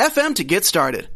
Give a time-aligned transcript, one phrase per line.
[0.00, 1.08] to get started.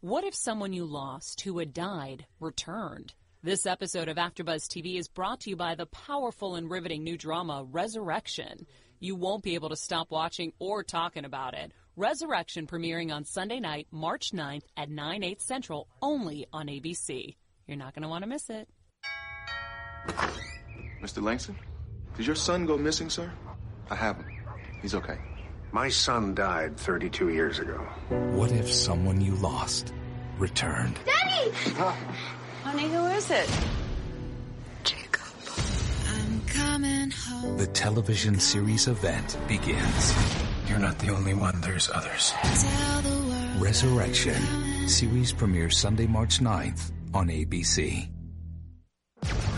[0.00, 3.12] What if someone you lost who had died returned?
[3.42, 7.18] This episode of AfterBuzz TV is brought to you by the powerful and riveting new
[7.18, 8.66] drama Resurrection.
[8.98, 11.72] You won't be able to stop watching or talking about it.
[11.96, 17.36] Resurrection premiering on Sunday night, March 9th at 9 8 Central, only on ABC.
[17.66, 18.68] You're not going to want to miss it.
[21.02, 21.22] Mr.
[21.22, 21.56] Langston,
[22.16, 23.30] did your son go missing, sir?
[23.90, 24.28] I haven't.
[24.80, 25.18] He's okay.
[25.72, 27.78] My son died 32 years ago.
[28.08, 29.92] What if someone you lost
[30.38, 30.98] returned?
[31.06, 31.52] Daddy!
[32.64, 33.48] Honey, who is it?
[34.82, 35.22] Jacob.
[36.08, 37.56] I'm coming home.
[37.56, 40.14] The television series event begins.
[40.68, 42.32] You're not the only one, there's others.
[42.42, 43.62] Tell the world.
[43.62, 44.88] Resurrection.
[44.88, 48.08] Series premieres Sunday, March 9th on ABC.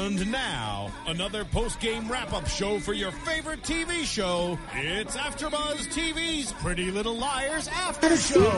[0.00, 4.58] And now, another post-game wrap-up show for your favorite TV show.
[4.72, 8.50] It's AfterBuzz TV's Pretty Little Liars After Show.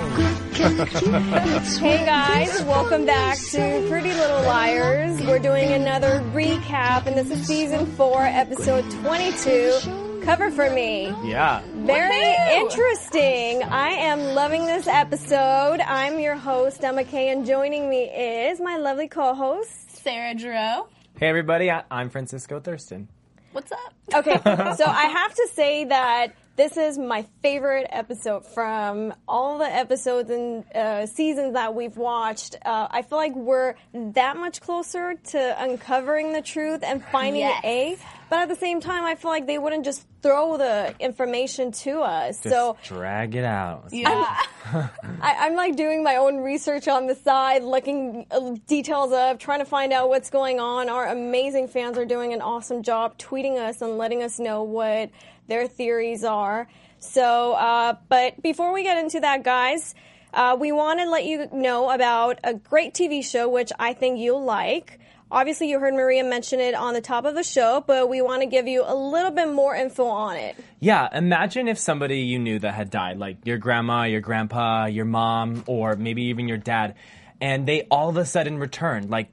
[1.80, 5.20] Hey guys, welcome back to Pretty Little Liars.
[5.22, 10.20] We're doing another recap, and this is season four, episode 22.
[10.22, 11.08] Cover for me.
[11.24, 11.60] Yeah.
[11.78, 13.64] Very interesting.
[13.64, 15.80] I am loving this episode.
[15.80, 20.84] I'm your host, Emma Kay, and joining me is my lovely co-host, Sarah Giroux.
[21.18, 23.08] Hey everybody, I- I'm Francisco Thurston.
[23.52, 23.78] What's up?
[24.14, 29.64] Okay, so I have to say that this is my favorite episode from all the
[29.72, 32.56] episodes and uh, seasons that we've watched.
[32.64, 37.60] Uh, I feel like we're that much closer to uncovering the truth and finding Yes.
[37.64, 37.98] A.
[38.32, 42.00] But at the same time, I feel like they wouldn't just throw the information to
[42.00, 42.40] us.
[42.40, 43.88] Just so drag it out.
[43.92, 44.08] Yeah.
[44.64, 44.88] I,
[45.20, 49.66] I'm like doing my own research on the side, looking uh, details up, trying to
[49.66, 50.88] find out what's going on.
[50.88, 55.10] Our amazing fans are doing an awesome job tweeting us and letting us know what
[55.48, 56.68] their theories are.
[57.00, 59.94] So, uh, but before we get into that, guys,
[60.32, 64.18] uh, we want to let you know about a great TV show which I think
[64.18, 65.00] you'll like.
[65.32, 68.42] Obviously, you heard Maria mention it on the top of the show, but we want
[68.42, 70.54] to give you a little bit more info on it.
[70.78, 75.06] Yeah, imagine if somebody you knew that had died, like your grandma, your grandpa, your
[75.06, 76.96] mom, or maybe even your dad,
[77.40, 79.08] and they all of a sudden returned.
[79.08, 79.30] Like,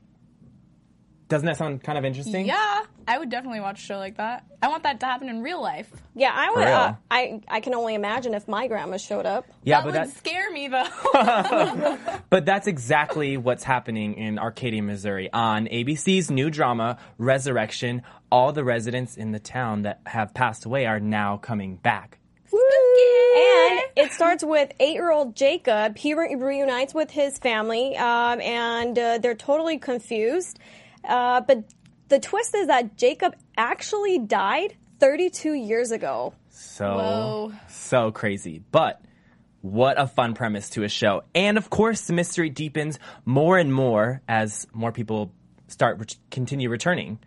[1.29, 2.47] doesn't that sound kind of interesting?
[2.47, 4.45] Yeah, I would definitely watch a show like that.
[4.63, 5.90] I want that to happen in real life.
[6.16, 6.67] Yeah, I would.
[6.67, 9.45] Uh, I I can only imagine if my grandma showed up.
[9.63, 11.97] Yeah, that but would that, scare me though.
[12.29, 15.31] but that's exactly what's happening in Arcadia, Missouri.
[15.31, 18.01] On ABC's new drama, Resurrection,
[18.31, 22.17] all the residents in the town that have passed away are now coming back.
[22.51, 25.96] And it starts with eight-year-old Jacob.
[25.96, 30.57] He re- reunites with his family, um, and uh, they're totally confused.
[31.04, 31.64] Uh, but
[32.10, 36.34] the twist is that Jacob actually died 32 years ago.
[36.50, 37.54] So, Whoa.
[37.68, 38.62] so crazy.
[38.72, 39.02] But
[39.62, 41.24] what a fun premise to a show.
[41.36, 45.34] And of course, the mystery deepens more and more as more people
[45.68, 47.20] start ret- continue returning.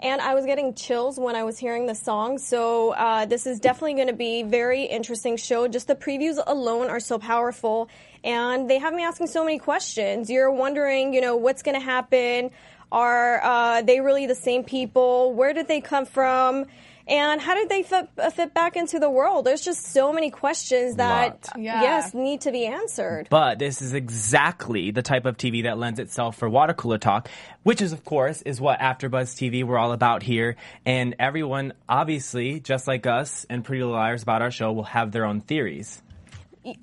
[0.00, 2.36] And I was getting chills when I was hearing the song.
[2.36, 5.68] So uh, this is definitely going to be very interesting show.
[5.68, 7.88] Just the previews alone are so powerful,
[8.22, 10.28] and they have me asking so many questions.
[10.28, 12.50] You're wondering, you know, what's going to happen?
[12.92, 15.34] Are uh, they really the same people?
[15.34, 16.66] Where did they come from?
[17.08, 19.44] And how did they fit, uh, fit back into the world?
[19.44, 21.80] There's just so many questions that, Yeah.
[21.82, 23.28] yes, need to be answered.
[23.30, 27.28] But this is exactly the type of TV that lends itself for water cooler talk,
[27.62, 30.56] which is, of course, is what AfterBuzz TV we're all about here.
[30.84, 35.12] And everyone, obviously, just like us and Pretty Little Liars about our show, will have
[35.12, 36.02] their own theories.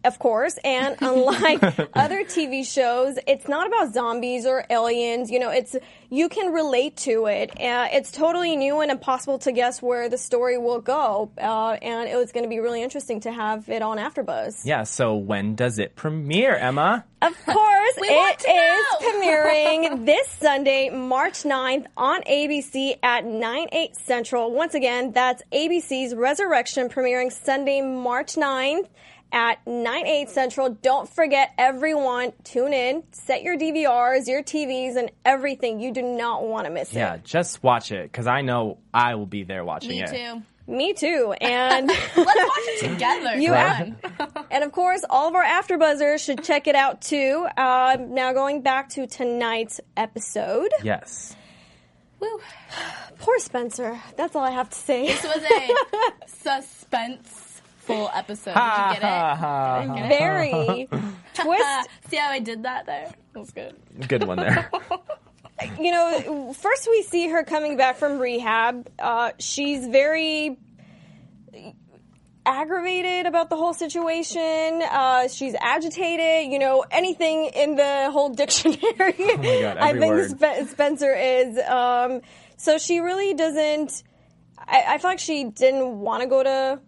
[0.04, 1.62] Of course, and unlike
[1.96, 5.30] other TV shows, it's not about zombies or aliens.
[5.32, 5.76] You know, it's
[6.10, 7.50] you can relate to it.
[7.60, 12.08] Uh, it's totally new and impossible to guess where the story will go, uh, and
[12.10, 14.62] it was going to be really interesting to have it on AfterBuzz.
[14.66, 17.06] Yeah, so when does it premiere, Emma?
[17.22, 19.10] Of course, We want it to is know.
[19.22, 24.52] premiering this Sunday, March 9th on ABC at 9, 8 Central.
[24.52, 28.88] Once again, that's ABC's Resurrection premiering Sunday, March 9th
[29.34, 30.70] at 9, 8 Central.
[30.70, 35.80] Don't forget, everyone, tune in, set your DVRs, your TVs, and everything.
[35.82, 36.98] You do not want to miss it.
[36.98, 40.12] Yeah, just watch it because I know I will be there watching it.
[40.12, 40.34] Me it.
[40.34, 40.42] too.
[40.66, 41.34] Me too.
[41.42, 43.36] And Let's watch it together.
[43.38, 47.46] You Come have- And of course, all of our AfterBuzzers should check it out too.
[47.58, 50.70] Uh, now, going back to tonight's episode.
[50.84, 51.36] Yes.
[52.22, 52.40] Woo.
[53.20, 54.00] Poor Spencer.
[54.16, 55.08] That's all I have to say.
[55.08, 56.28] This was a
[57.88, 58.54] suspenseful episode.
[58.54, 60.10] Did you get it?
[60.10, 60.88] Very
[61.34, 61.90] twist.
[62.10, 63.12] See how I did that there?
[63.34, 63.76] That was good.
[64.08, 64.70] Good one there.
[65.80, 68.90] You know, first we see her coming back from rehab.
[69.00, 70.58] Uh, she's very
[72.46, 74.82] aggravated about the whole situation.
[74.82, 76.52] Uh, she's agitated.
[76.52, 78.82] You know, anything in the whole dictionary.
[79.20, 80.30] Oh my God, I think word.
[80.32, 81.58] Spe- Spencer is.
[81.60, 82.22] Um,
[82.58, 84.04] so she really doesn't.
[84.58, 86.80] I, I feel like she didn't want to go to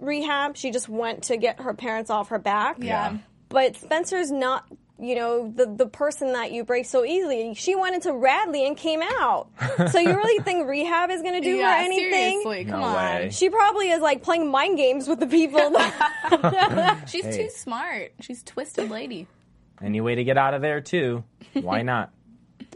[0.00, 0.56] rehab.
[0.56, 2.76] She just went to get her parents off her back.
[2.80, 3.18] Yeah.
[3.48, 4.64] But Spencer's not,
[5.00, 7.54] you know, the the person that you break so easily.
[7.54, 9.48] She went into Radley and came out.
[9.90, 12.42] so you really think rehab is going to do yeah, her anything?
[12.42, 12.94] seriously, come No on.
[12.96, 13.30] way.
[13.32, 15.60] She probably is like playing mind games with the people.
[17.06, 17.44] She's Hey.
[17.44, 18.12] too smart.
[18.20, 19.26] She's twisted lady.
[19.82, 21.24] Any way to get out of there too?
[21.54, 22.10] Why not?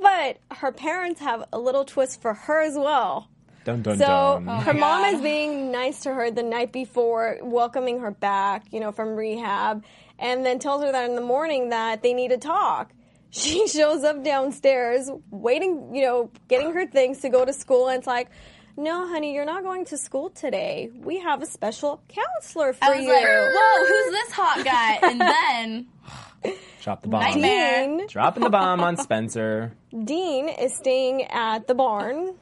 [0.01, 3.29] but her parents have a little twist for her as well.
[3.65, 4.49] Dun dun So dun.
[4.49, 8.67] Uh, her my mom is being nice to her the night before, welcoming her back,
[8.73, 9.85] you know, from rehab,
[10.19, 12.93] and then tells her that in the morning that they need to talk.
[13.35, 17.97] She shows up downstairs, waiting, you know, getting her things to go to school, and
[17.97, 18.29] it's like,
[18.77, 20.91] no, honey, you're not going to school today.
[20.95, 23.11] We have a special counselor for I was you.
[23.11, 24.99] like, whoa, who's this hot guy?
[25.09, 25.21] And
[26.45, 27.21] then Drop the bomb.
[27.23, 27.87] Nightmare.
[27.87, 29.73] Dean, Dropping the bomb on Spencer.
[30.05, 32.35] Dean is staying at the barn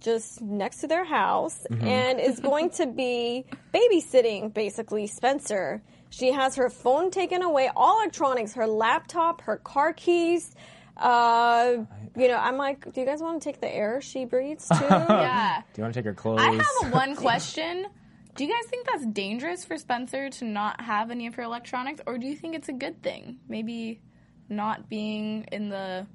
[0.00, 3.44] just next to their house and is going to be
[3.74, 5.82] babysitting basically Spencer.
[6.10, 10.54] She has her phone taken away, all electronics, her laptop, her car keys.
[10.96, 11.78] Uh,
[12.16, 14.74] you know, I'm like, do you guys want to take the air she breathes too?
[14.88, 15.62] yeah.
[15.72, 16.40] Do you want to take her clothes?
[16.40, 17.86] I have one question.
[18.34, 22.00] Do you guys think that's dangerous for Spencer to not have any of her electronics,
[22.06, 23.38] or do you think it's a good thing?
[23.48, 24.00] Maybe
[24.48, 26.06] not being in the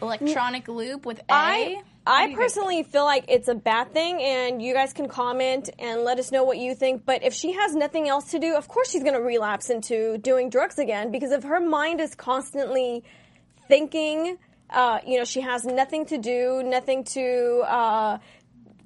[0.00, 1.24] electronic loop with A.
[1.28, 1.74] I What do
[2.06, 6.18] I personally feel like it's a bad thing, and you guys can comment and let
[6.18, 7.04] us know what you think.
[7.04, 10.16] But if she has nothing else to do, of course she's going to relapse into
[10.18, 13.04] doing drugs again because if her mind is constantly
[13.68, 14.38] thinking,
[14.70, 18.18] uh, you know, she has nothing to do, nothing to uh,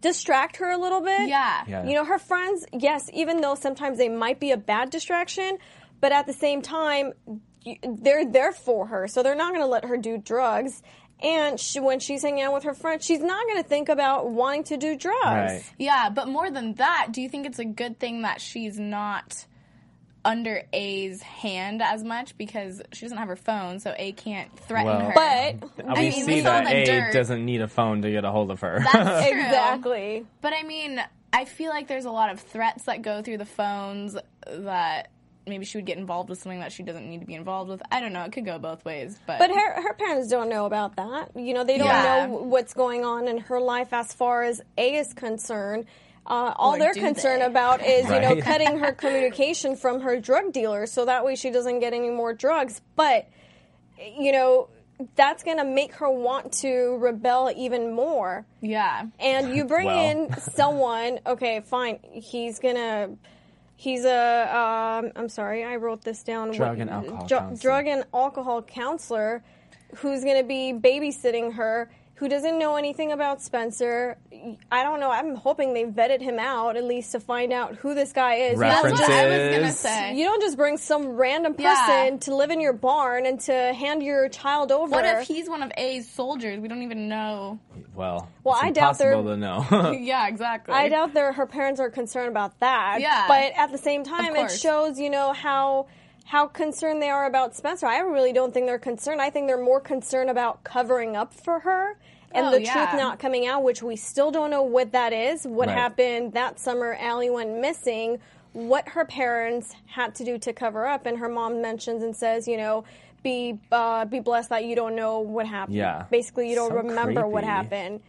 [0.00, 1.28] distract her a little bit.
[1.28, 1.62] Yeah.
[1.66, 1.86] Yeah.
[1.86, 5.58] You know, her friends, yes, even though sometimes they might be a bad distraction,
[6.00, 7.12] but at the same time,
[7.84, 10.82] they're there for her, so they're not going to let her do drugs.
[11.20, 14.28] And she, when she's hanging out with her friends, she's not going to think about
[14.30, 15.22] wanting to do drugs.
[15.24, 15.62] Right.
[15.78, 19.46] Yeah, but more than that, do you think it's a good thing that she's not
[20.24, 24.86] under A's hand as much because she doesn't have her phone, so A can't threaten
[24.86, 25.12] Well- her?
[25.14, 27.12] But we I mean, see we saw that A dirt.
[27.12, 28.80] doesn't need a phone to get a hold of her.
[28.92, 29.38] That's true.
[29.40, 30.26] exactly.
[30.40, 31.00] But I mean,
[31.32, 34.16] I feel like there's a lot of threats that go through the phones
[34.48, 35.11] that
[35.46, 37.82] maybe she would get involved with something that she doesn't need to be involved with.
[37.90, 38.22] I don't know.
[38.24, 41.30] It could go both ways, but But her, her parents don't know about that.
[41.36, 42.26] You know, they don't Yeah.
[42.26, 45.86] know what's going on in her life as far as A is concerned.
[46.24, 47.46] Uh, all Or they're concerned they?
[47.46, 51.50] about is, you know, cutting her communication from her drug dealer so that way she
[51.50, 52.80] doesn't get any more drugs.
[52.94, 53.28] But,
[54.16, 54.68] you know,
[55.16, 58.46] that's going to make her want to rebel even more.
[58.60, 60.10] yeah, And you bring Well.
[60.10, 63.10] in someone, okay, fine, he's going to.
[63.82, 66.52] He's a, um, I'm sorry, I wrote this down.
[66.52, 67.26] Drug and alcohol.
[67.56, 69.42] Drug and alcohol counselor
[69.96, 74.18] who's going to be babysitting her, who doesn't know anything about Spencer.
[74.70, 75.10] I don't know.
[75.10, 78.54] I'm hoping they vetted him out at least to find out who this guy is.
[78.54, 79.78] You don't that's just- what I was gonna References.
[79.78, 80.14] say.
[80.14, 82.16] You don't just bring some random person Yeah.
[82.20, 84.90] to live in your barn and to hand your child over.
[84.90, 86.58] What if he's one of A's soldiers?
[86.60, 87.58] We don't even know.
[87.94, 89.34] well, Well, it's I doubt they're- impossible
[89.68, 89.90] to know.
[90.00, 90.74] yeah, exactly.
[90.74, 92.98] I doubt that her parents are concerned about that.
[93.00, 93.24] Yeah.
[93.28, 95.86] But at the same time, it shows, you know, how
[96.24, 97.86] how concerned they are about Spencer.
[97.86, 99.20] I really don't think they're concerned.
[99.20, 101.98] I think they're more concerned about covering up for her
[102.34, 102.72] and Oh, the yeah.
[102.72, 105.46] truth not coming out, which we still don't know what that is.
[105.46, 105.76] What Right.
[105.78, 106.96] happened that summer?
[107.00, 108.18] Ali went missing.
[108.54, 112.46] what her parents had to do to cover up, and her mom mentions and says,
[112.46, 112.84] you know,
[113.22, 115.76] be uh, be blessed that you don't know what happened.
[115.78, 116.04] Yeah.
[116.10, 118.00] Basically, you don't So remember what happened.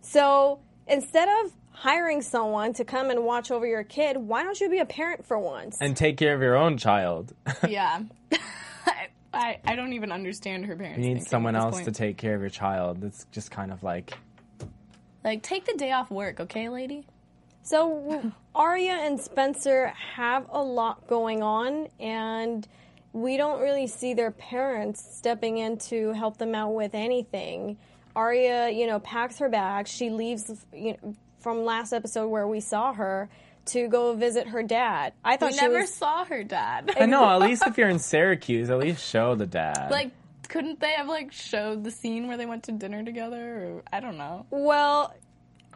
[0.00, 4.68] So instead of hiring someone to come and watch over your kid, why don't you
[4.70, 5.76] be a parent for once?
[5.80, 7.32] And take care of your own child.
[7.68, 8.02] yeah.
[9.32, 10.98] I, I, I don't even understand her parents.
[11.06, 11.84] You need someone else point.
[11.86, 13.04] to take care of your child.
[13.04, 14.12] It's just kind of like
[15.24, 17.06] Like, take the day off work, okay, lady?
[17.62, 22.66] So Aria and Spencer have a lot going on, and
[23.12, 27.76] we don't really see their parents stepping in to help them out with anything.
[28.16, 29.86] Aria, you know, packs her bag.
[29.86, 33.28] She leaves you know, from last episode where we saw her
[33.66, 35.12] to go visit her dad.
[35.24, 35.92] I thought We she never was.
[35.94, 36.90] saw her dad.
[36.98, 39.88] I know, at least if you're in Syracuse, at least show the dad.
[39.90, 40.10] like,
[40.48, 43.64] couldn't they have like showed the scene where they went to dinner together?
[43.64, 44.46] Or I don't know.
[44.50, 45.14] Well,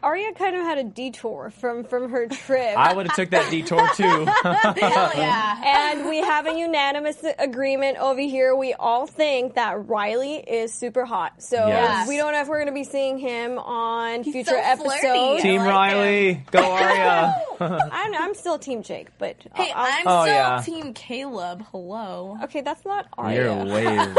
[0.03, 2.77] Aria kind of had a detour from from her trip.
[2.77, 4.25] I would have took that detour too.
[4.43, 5.91] Hell yeah.
[5.91, 8.55] and we have a unanimous agreement over here.
[8.55, 11.41] We all think that Riley is super hot.
[11.41, 12.07] So Yes.
[12.07, 15.41] we don't know if we're going to be seeing him on future so episodes.
[15.41, 17.33] Team like Riley, go Aria.
[17.59, 20.61] I'm, I'm still Team Jake, but Hey, I'll- I'm Oh, still yeah.
[20.61, 21.65] Team Caleb.
[21.71, 22.37] Hello.
[22.43, 22.61] okay.
[22.61, 23.55] That's not Aria.
[23.65, 24.13] You're way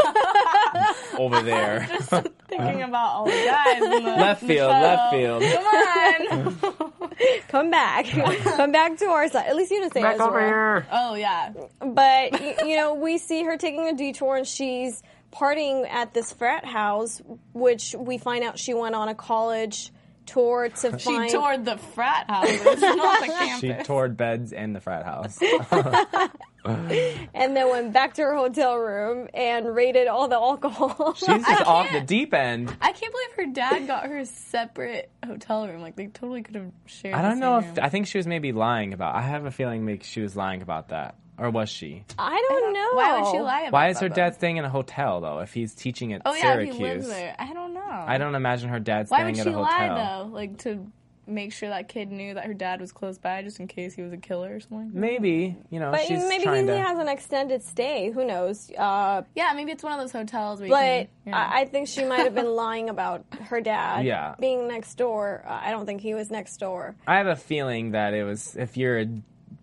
[1.17, 1.85] over there.
[1.89, 2.09] just
[2.49, 3.81] Thinking about all the guys.
[3.81, 4.79] In the, Left in the field, show.
[4.81, 5.43] left field.
[5.71, 6.93] Come on.
[7.47, 8.05] Come back,
[8.43, 9.47] come back to our side.
[9.47, 10.85] At least you didn't say Back over here.
[10.91, 11.51] oh yeah.
[11.79, 15.01] But y- you know, we see her taking a detour, and she's
[15.33, 17.21] partying at this frat house,
[17.53, 19.91] which we find out she went on a college
[20.27, 21.31] tour to She find.
[21.31, 23.59] toured the frat houses, not the campus.
[23.59, 25.39] She toured beds and the frat house.
[26.67, 31.13] and then went back to her hotel room and raided all the alcohol.
[31.15, 32.75] She's just off the deep end.
[32.81, 35.81] I can't believe her dad got her a separate hotel room.
[35.81, 37.15] Like they totally could have shared.
[37.15, 37.85] I don't know same if room.
[37.85, 39.15] I think she was maybe lying about.
[39.15, 42.03] I have a feeling maybe she was lying about that, or was she?
[42.17, 42.89] I don't know.
[42.93, 44.15] Why would she lie about Why is her though?
[44.15, 45.39] dad staying in a hotel though?
[45.39, 47.35] If he's teaching at Oh yeah, Syracuse, if he lives there.
[47.37, 47.81] I don't know.
[48.07, 49.63] I don't imagine her dad Why staying would at a hotel.
[49.63, 50.29] Why would she lie though?
[50.33, 50.91] Like to
[51.29, 54.01] make sure that kid knew that her dad was close by, just in case he
[54.01, 54.91] was a killer or something.
[54.93, 56.77] Maybe you know But she's maybe he to.
[56.79, 58.11] has an extended stay.
[58.11, 58.71] Who knows?
[58.77, 61.07] Uh, Yeah, maybe it's one of those hotels where you but can.
[61.25, 61.37] You know.
[61.37, 64.35] I, I think she might have been lying about her dad Yeah.
[64.39, 65.43] being next door.
[65.45, 66.95] Uh, I don't think he was next door.
[67.05, 69.07] I have a feeling that it was if you're a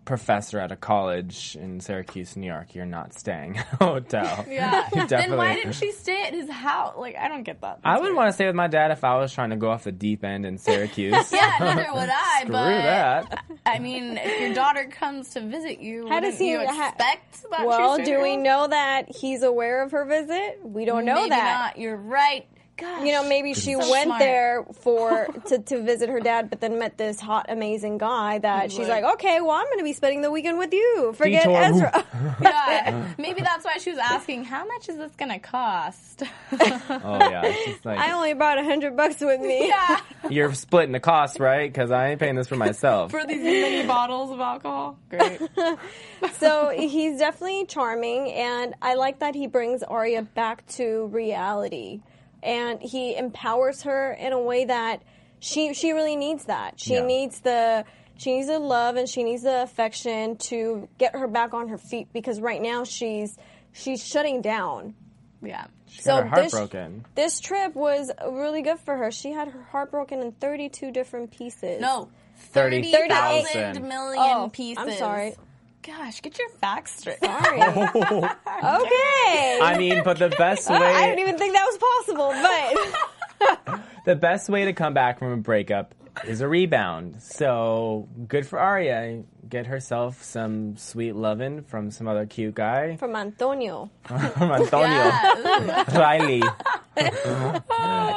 [0.04, 4.44] professor at a college in Syracuse, New York, you're not staying at a hotel.
[4.50, 4.88] yeah.
[5.08, 6.94] Then why didn't she stay at his house?
[6.96, 7.80] Like I don't get that.
[7.84, 9.84] I wouldn't want to stay with my dad if I was trying to go off
[9.84, 11.14] the deep end in Syracuse.
[11.32, 12.40] Yeah, neither would I.
[12.42, 13.44] Screw but that.
[13.66, 17.50] I mean, if your daughter comes to visit you, How does he- you ha- expect
[17.50, 17.66] that?
[17.66, 20.60] well, do we know that he's aware of her visit?
[20.62, 21.60] We don't know that.
[21.74, 21.78] Not.
[21.78, 22.46] You're right.
[22.76, 23.04] Gosh.
[23.06, 24.18] You know, maybe she So went smart.
[24.20, 28.72] there for to, to visit her dad, but then met this hot, amazing guy that
[28.72, 31.12] she's like, okay, well, I'm going to be spending the weekend with you.
[31.16, 31.56] Forget Detour.
[31.62, 32.04] Ezra.
[32.40, 36.58] Yeah, maybe that's why she was asking, "How much is this gonna cost?" Oh
[37.20, 37.54] yeah,
[37.84, 39.68] like I only brought a hundred bucks with me.
[39.68, 41.70] yeah, you're splitting the cost, right?
[41.72, 43.10] Because I ain't paying this for myself.
[43.10, 44.98] for these mini bottles of alcohol.
[45.10, 45.40] Great.
[46.38, 52.00] so he's definitely charming, and I like that he brings Aria back to reality,
[52.44, 55.02] and he empowers her in a way that
[55.40, 56.78] she she really needs that.
[56.78, 57.04] She Yeah.
[57.06, 57.84] needs the
[58.16, 61.78] she needs the love and she needs the affection to get her back on her
[61.78, 63.36] feet because right now she's
[63.72, 64.94] she's shutting down.
[65.42, 65.66] Yeah.
[65.86, 69.10] She So got her heart this- This trip was really good for her.
[69.10, 71.80] She had her heart broken in 32 different pieces.
[71.80, 72.08] No.
[72.36, 73.52] Thirty Thirty thousand.
[73.52, 74.82] thousand million Oh, pieces.
[74.82, 75.34] I'm sorry.
[75.86, 77.18] Gosh, get your facts straight.
[77.22, 77.60] Sorry.
[77.62, 79.58] okay.
[79.62, 80.76] I mean, but the best way.
[80.76, 82.32] I way didn't even think that was possible,
[83.68, 85.94] but the best way to come back from a breakup
[86.26, 87.20] is a rebound.
[87.20, 89.22] So good for Aria.
[89.46, 93.90] Get herself some sweet lovin' from some other cute guy from Antonio.
[94.04, 95.84] from Antonio Yeah.
[95.94, 95.98] ooh.
[95.98, 96.42] Riley,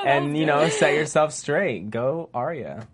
[0.05, 1.89] and you know, set yourself straight.
[1.91, 2.87] Go Aria.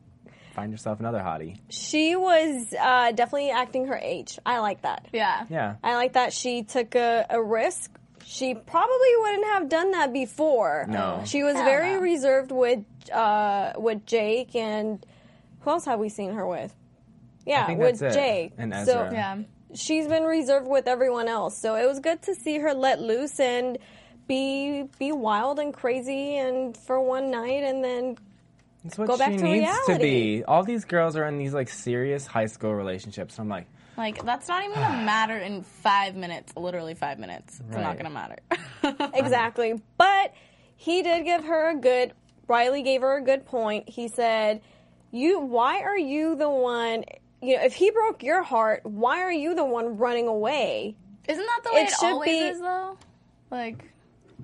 [0.53, 1.57] Find yourself another hottie.
[1.69, 4.38] She was uh, definitely acting her age.
[4.45, 5.07] I like that.
[5.12, 5.45] yeah.
[5.50, 5.75] Yeah.
[5.83, 7.91] I like that she took a, a risk.
[8.25, 10.86] She probably wouldn't have done that before.
[10.88, 11.24] No.
[11.25, 12.00] She was Hell very no.
[12.01, 12.79] reserved with
[13.12, 15.03] uh, with Jake and
[15.62, 16.74] who else have we seen her with?
[17.45, 18.19] Yeah, think with that's it.
[18.19, 18.53] Jake.
[18.57, 19.10] And So Ezra.
[19.12, 19.38] Yeah.
[19.75, 21.57] she's been reserved with everyone else.
[21.60, 23.77] So it was good to see her let loose and
[24.27, 28.17] be be wild and crazy and for one night and then
[28.83, 30.43] That's what Go back she to needs to be.
[30.43, 33.39] All these girls are in these like serious high school relationships.
[33.39, 36.53] I'm like, Like that's not even gonna matter in five minutes.
[36.55, 37.59] Literally five minutes.
[37.67, 38.37] It's not gonna matter.
[39.13, 39.81] Exactly.
[39.97, 40.33] But
[40.75, 42.13] he did give her a good
[42.47, 43.87] Riley gave her a good point.
[43.87, 44.61] He said,
[45.11, 47.05] "You why are you the one
[47.41, 50.95] you know, if he broke your heart, why are you the one running away?
[51.27, 52.97] Isn't that the way It it, should always be- is, though?
[53.51, 53.92] Like,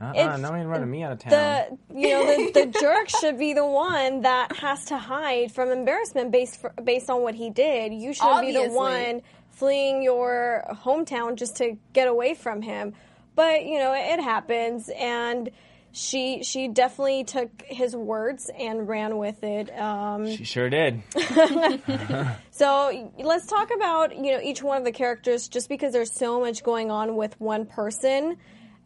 [0.01, 1.31] Uh-uh, It's- no one running me out of town.
[1.31, 5.69] The you know the, the jerk should be the one that has to hide from
[5.69, 7.93] embarrassment based for, based on what he did.
[7.93, 12.93] You should be the one fleeing your hometown just to get away from him.
[13.35, 15.49] But you know it, happens, and
[15.91, 19.69] she she definitely took his words and ran with it.
[19.77, 21.01] Um, she sure did.
[22.51, 26.39] so let's talk about you know each one of the characters, just because there's so
[26.39, 28.37] much going on with one person.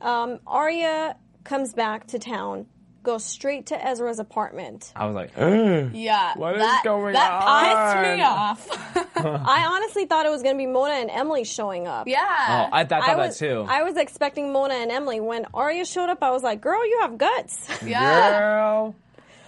[0.04, 2.68] Um, Aria comes back to town,
[3.04, 4.92] goes straight to Ezra's apartment.
[4.96, 5.32] I was like,
[5.94, 8.30] yeah, What is that, going that pissed me on?
[9.18, 9.46] off.
[9.48, 12.08] I honestly thought it was going to be Mona and Emily showing up.
[12.08, 12.20] yeah.
[12.22, 13.66] oh, I, I thought was, that too.
[13.68, 15.20] I was expecting Mona and Emily.
[15.20, 18.40] When Aria showed up, I was like, "Girl, you have guts." yeah.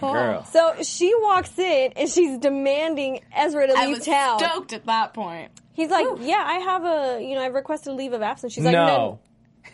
[0.00, 0.44] Girl, girl.
[0.44, 4.38] So she walks in and she's demanding Ezra to I leave was town.
[4.38, 5.50] stoked at that point.
[5.72, 8.72] He's like, "Yeah, I have a, you know, I've requested leave of absence." She's like,
[8.72, 9.18] no,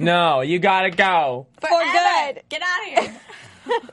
[0.03, 1.47] no, you gotta go.
[1.61, 2.33] For Forever.
[2.35, 2.43] good.
[2.49, 3.15] Get out of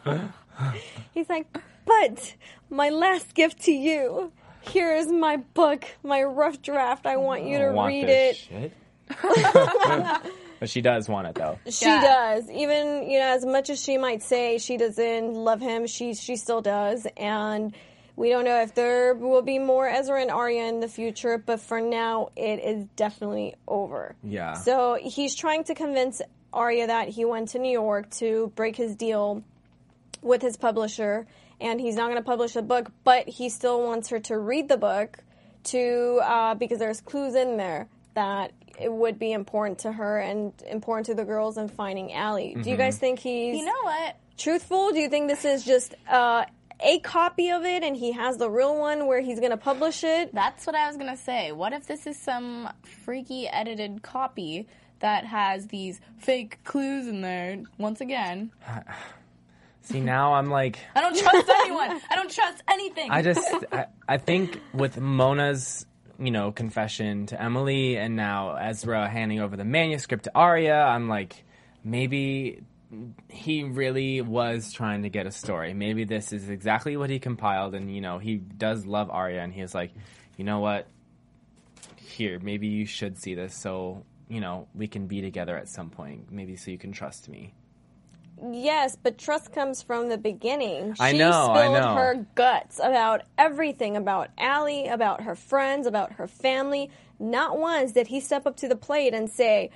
[0.05, 0.33] here.
[1.13, 1.47] He's like,
[1.85, 2.35] but
[2.69, 4.31] my last gift to you.
[4.61, 7.05] Here is my book, my rough draft.
[7.05, 8.71] I want you to want read this it.
[8.71, 8.73] shit.
[10.59, 11.57] but she does want it though.
[11.69, 12.01] She Yeah.
[12.01, 12.49] does.
[12.49, 16.35] Even you know, as much as she might say she doesn't love him, she she
[16.35, 17.07] still does.
[17.17, 17.73] And
[18.19, 21.61] we don't know if there will be more Ezra and Aria in the future, but
[21.61, 24.13] for now, it is definitely over.
[24.21, 24.55] Yeah.
[24.55, 26.21] So he's trying to convince
[26.51, 29.41] Aria that he went to New York to break his deal
[30.21, 31.27] with his publisher,
[31.61, 34.67] and he's not going to publish the book, but he still wants her to read
[34.67, 35.19] the book
[35.63, 40.51] to uh, because there's clues in there that it would be important to her and
[40.69, 42.53] important to the girls in finding Ali.
[42.61, 44.17] Do you guys think he's You know what?
[44.37, 44.91] truthful?
[44.91, 46.45] Do you think this is just uh,
[46.81, 50.03] a copy of it and he has the real one where he's going to publish
[50.03, 50.33] it?
[50.33, 51.51] That's what I was gonna say.
[51.51, 52.69] What if this is some
[53.03, 54.67] freaky edited copy
[54.99, 57.63] that has these fake clues in there?
[57.77, 58.51] Once again,
[59.81, 61.99] See now I'm like I don't trust anyone.
[62.09, 63.09] I don't trust anything.
[63.09, 65.85] I just I, I think with Mona's
[66.19, 71.09] you know confession to Emily and now Ezra handing over the manuscript to Aria, I'm
[71.09, 71.43] like
[71.83, 72.61] maybe
[73.29, 75.73] he really was trying to get a story.
[75.73, 79.53] Maybe this is exactly what he compiled and you know he does love Aria and
[79.53, 79.91] he was like,
[80.37, 80.87] "You know what?
[81.97, 85.89] Here, maybe you should see this so, you know, we can be together at some
[85.89, 86.31] point.
[86.31, 87.53] Maybe so you can trust me."
[88.51, 90.93] Yes, but trust comes from the beginning.
[90.93, 91.95] She I know, I spilled know.
[91.95, 96.89] her guts about everything about Ali, about her friends, about her family.
[97.19, 99.71] Not once did he step up to the plate and say,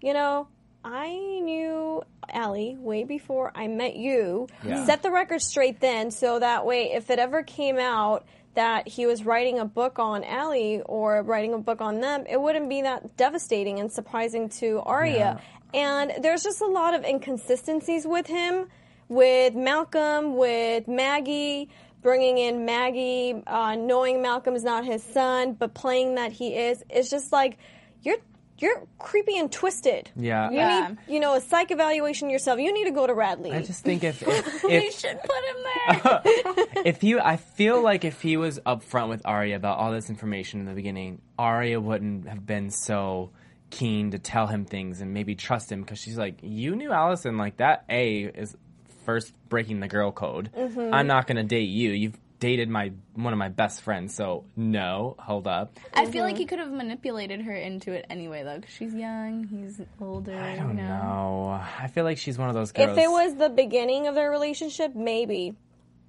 [0.00, 0.48] you know,
[0.84, 1.08] I
[1.42, 4.48] knew Ali way before I met you.
[4.62, 4.84] Yeah.
[4.84, 9.06] Set the record straight then, so that way, if it ever came out that he
[9.06, 12.82] was writing a book on Ali or writing a book on them, it wouldn't be
[12.82, 15.40] that devastating and surprising to Aria.
[15.74, 18.68] And there's just a lot of inconsistencies with him,
[19.08, 21.68] with Malcolm, with Maggie,
[22.02, 26.82] bringing in Maggie, uh, knowing Malcolm's not his son, but playing that he is.
[26.88, 27.58] It's just like
[28.02, 28.18] you're
[28.58, 30.10] you're creepy and twisted.
[30.16, 30.50] Yeah.
[30.50, 30.88] You Yeah.
[30.88, 32.58] need, you know, a psych evaluation yourself.
[32.58, 33.52] You need to go to Radley.
[33.52, 36.84] I just think if if, you if should put him there.
[36.84, 40.60] if you, I feel like if he was upfront with Aria about all this information
[40.60, 43.30] in the beginning, Aria wouldn't have been so
[43.70, 47.36] keen to tell him things and maybe trust him because she's like, you knew Allison
[47.36, 47.84] like that.
[47.88, 48.56] A is
[49.04, 50.50] first breaking the girl code.
[50.56, 50.92] Mm-hmm.
[50.92, 51.90] I'm not gonna date you.
[51.92, 55.78] You've dated my one of my best friends, so no, hold up.
[55.94, 59.44] I feel like he could have manipulated her into it anyway, though, because she's young,
[59.44, 60.36] he's older.
[60.38, 60.98] I don't you know.
[60.98, 61.60] know.
[61.78, 62.90] I feel like she's one of those girls.
[62.96, 65.54] If it was the beginning of their relationship, maybe.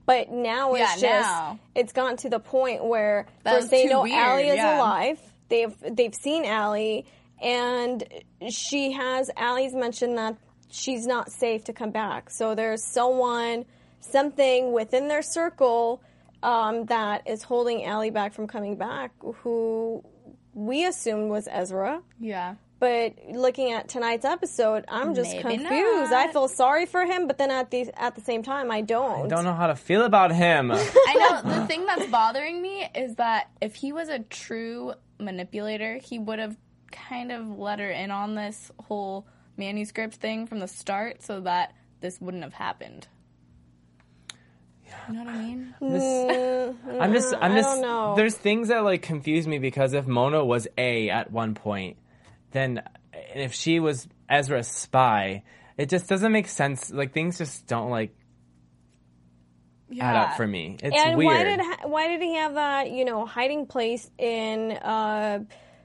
[0.05, 1.59] But now it's Yeah, just now.
[1.75, 4.77] it's gotten to the point where That first they too know weird, Ali is yeah.
[4.79, 5.19] alive.
[5.49, 7.05] They've they've seen Ali
[7.41, 8.03] and
[8.49, 10.35] she has Ali's mentioned that
[10.71, 12.31] she's not safe to come back.
[12.31, 13.65] So there's someone
[13.99, 16.01] something within their circle
[16.43, 19.11] um, that is holding Ali back from coming back
[19.43, 20.03] who
[20.53, 22.01] we assumed was Ezra.
[22.19, 22.55] Yeah.
[22.79, 26.11] But looking at tonight's episode, I'm just Maybe confused.
[26.11, 26.29] not.
[26.29, 29.25] I feel sorry for him, but then at the at the same time, I don't.
[29.25, 30.71] I don't know how to feel about him.
[30.71, 35.97] I know the thing that's bothering me is that if he was a true manipulator,
[35.97, 36.55] he would have
[36.89, 41.73] kind of let her in on this whole manuscript thing from the start so that
[41.99, 43.09] this wouldn't have happened.
[45.07, 45.73] You know what I mean?
[46.99, 47.69] I'm just, I'm I just.
[47.69, 48.13] don't know.
[48.15, 51.97] There's things that like confuse me because if Mona was A at one point,
[52.51, 52.81] then
[53.13, 55.43] and if she was Ezra's spy,
[55.77, 56.91] it just doesn't make sense.
[56.91, 58.15] Like things just don't like
[59.99, 60.77] add up for me.
[60.81, 61.27] It's and weird.
[61.27, 65.39] why did ha- why did he have that you know hiding place in uh,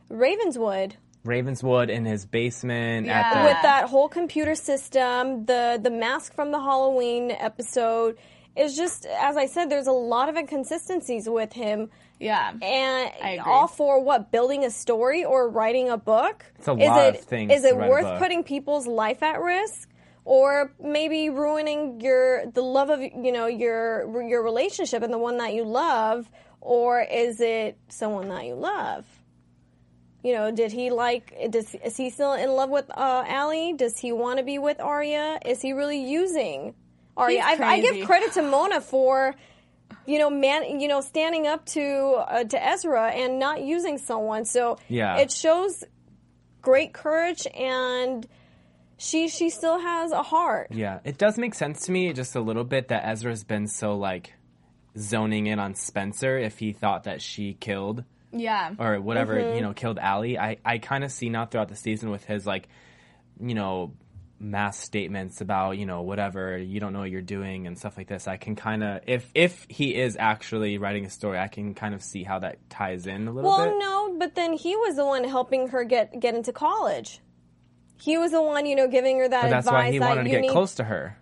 [0.09, 3.21] Ravenswood Ravenswood in his basement Yeah.
[3.21, 8.19] at the with that whole computer system, the the mask from the Halloween episode
[8.57, 9.71] is just as I said.
[9.71, 11.90] There's a lot of inconsistencies with him.
[12.21, 13.38] Yeah, and agree.
[13.38, 16.45] all for what building a story or writing a book.
[16.59, 18.19] It's a is lot it, of things Is to it write a worth book.
[18.19, 19.90] putting people's life at risk?
[20.27, 25.37] Or maybe ruining your the love of you know your your relationship and the one
[25.37, 26.31] that you love,
[26.62, 29.05] or is it someone that you love?
[30.23, 31.37] You know, did he like?
[31.51, 33.75] Does is he still in love with uh, Ali?
[33.75, 35.38] Does he want to be with Aria?
[35.45, 36.75] Is he really using
[37.16, 37.42] Aria?
[37.44, 39.35] I, I give credit to Mona for,
[40.07, 41.83] you know, man, you know, standing up to
[42.29, 44.44] uh, to Ezra and not using someone.
[44.44, 45.16] So Yeah.
[45.18, 45.85] it shows
[46.62, 48.27] great courage, and
[48.96, 50.68] she she still has a heart.
[50.70, 53.96] Yeah, it does make sense to me just a little bit that Ezra's been so
[53.96, 54.33] like
[54.96, 58.74] zoning in on Spencer if he thought that she killed yeah.
[58.79, 59.57] or whatever, Mm-hmm.
[59.57, 60.38] you know, killed Ali.
[60.38, 62.68] I, I kind of see now throughout the season with his like,
[63.40, 63.92] you know,
[64.40, 68.09] mass statements about, you know, whatever, you don't know what you're doing and stuff like
[68.09, 68.27] this.
[68.29, 71.94] I can kind of if if he is actually writing a story, I can kind
[71.94, 73.77] of see how that ties in a little Well, bit.
[73.79, 77.20] Well no, but then he was the one helping her get get into college.
[78.01, 80.09] He was the one, you know, giving her that But that's advice why he that
[80.09, 81.16] wanted to you get close to her.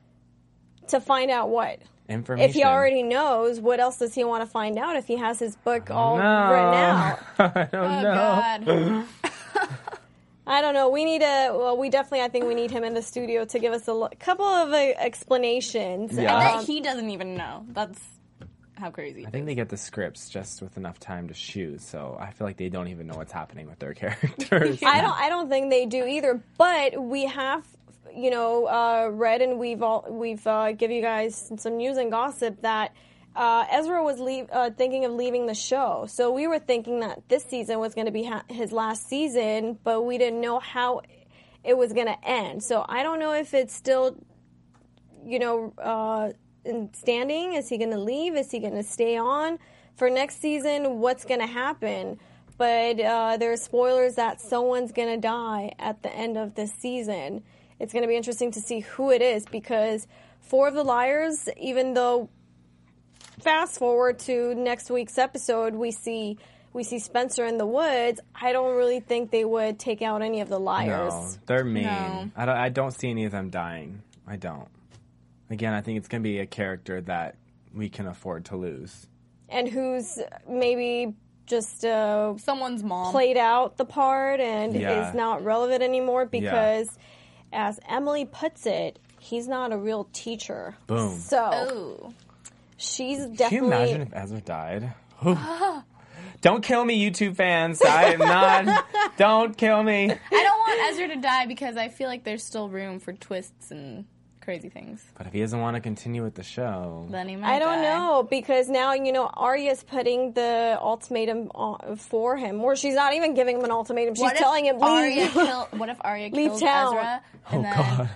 [0.89, 1.79] to find out what.
[2.09, 2.49] Information.
[2.51, 5.39] If he already knows, what else does he want to find out if he has
[5.39, 6.51] his book all no.
[6.51, 7.19] written out?
[7.39, 8.15] I don't Oh know.
[8.15, 9.07] God.
[10.47, 10.89] I don't know.
[10.89, 11.53] We need a.
[11.57, 12.23] Well, we definitely.
[12.23, 14.73] I think we need him in the studio to give us a l- couple of
[14.73, 14.77] uh,
[15.37, 16.13] explanations.
[16.17, 16.39] Yeah.
[16.39, 17.65] that Um, he doesn't even know.
[17.69, 18.01] That's
[18.77, 19.25] how crazy.
[19.25, 22.47] I think they get the scripts just with enough time to shoot, so I feel
[22.47, 24.81] like they don't even know what's happening with their characters.
[24.83, 25.15] I don't.
[25.17, 26.43] I don't think they do either.
[26.59, 27.65] But we have,
[28.13, 32.11] you know, uh, read and we've all we've uh, give you guys some news and
[32.11, 32.93] gossip that
[33.35, 36.07] uh, Ezra was leave, uh, thinking of leaving the show.
[36.09, 39.79] So we were thinking that this season was going to be ha- his last season,
[39.83, 41.03] but we didn't know how
[41.65, 42.63] it was going to end.
[42.63, 44.17] So I don't know if it's still,
[45.25, 46.33] you know, uh,
[46.65, 47.55] in standing.
[47.55, 48.37] Is he going to leave?
[48.37, 49.59] Is he going to stay on
[49.97, 51.01] for next season?
[51.01, 52.19] What's going to happen?
[52.59, 56.73] But uh, there are spoilers that someone's going to die at the end of this
[56.73, 57.43] season.
[57.81, 60.07] It's going to be interesting to see who it is because
[60.43, 62.29] Four of the Liars, even though
[63.43, 66.39] fast forward to next week's episode, we see
[66.73, 68.21] we see Spencer in the woods.
[68.35, 71.13] I don't really think they would take out any of the liars.
[71.13, 71.85] No, they're mean.
[71.85, 72.31] No.
[72.37, 72.57] I don't.
[72.57, 74.03] I don't see any of them dying.
[74.27, 74.69] I don't.
[75.51, 77.35] Again, I think it's going to be a character that
[77.75, 79.07] we can afford to lose.
[79.51, 81.13] and who's maybe
[81.45, 83.13] just uh, Someone's mom.
[83.13, 85.09] played out the part and Yeah.
[85.11, 86.89] is not relevant anymore because,
[87.53, 90.75] as Emily puts it, he's not a real teacher.
[90.87, 91.19] Boom.
[91.19, 92.15] So Ooh.
[92.83, 94.93] She's Can you imagine if Ezra died?
[96.41, 97.81] don't kill me, YouTube fans.
[97.83, 98.85] I am not.
[99.17, 100.11] don't kill me.
[100.11, 103.71] I don't want Ezra to die because I feel like there's still room for twists
[103.71, 104.05] and
[104.41, 105.01] crazy things.
[105.17, 107.77] But if he doesn't want to continue with the show, Then he might I don't
[107.83, 107.83] die.
[107.97, 113.15] know because now you know Aria's putting the ultimatum on- for him, or she's not
[113.15, 114.17] even giving him an ultimatum.
[114.17, 116.97] She's What telling him Aria kill, What if Aria Leave kills town.
[116.97, 118.11] Ezra and Oh, then God.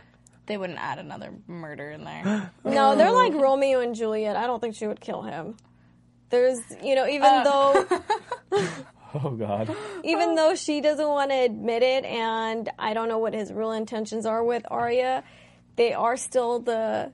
[0.47, 2.51] They wouldn't add another murder in there?
[2.65, 4.37] no, they're like Romeo and Juliet.
[4.37, 5.57] I don't think she would kill him.
[6.31, 7.87] There's, you know, even though
[9.15, 9.75] oh god.
[10.03, 13.73] even though she doesn't want to admit it, and I don't know what his real
[13.73, 15.23] intentions are with Aria,
[15.77, 17.13] they are still the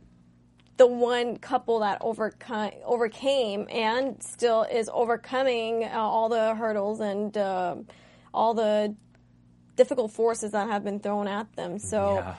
[0.78, 7.36] the one couple that overcome, overcame and still is overcoming uh, all the hurdles and
[7.36, 7.86] um
[8.32, 8.96] all the
[9.76, 11.78] difficult forces that have been thrown at them.
[11.78, 12.14] So.
[12.16, 12.34] Yeah.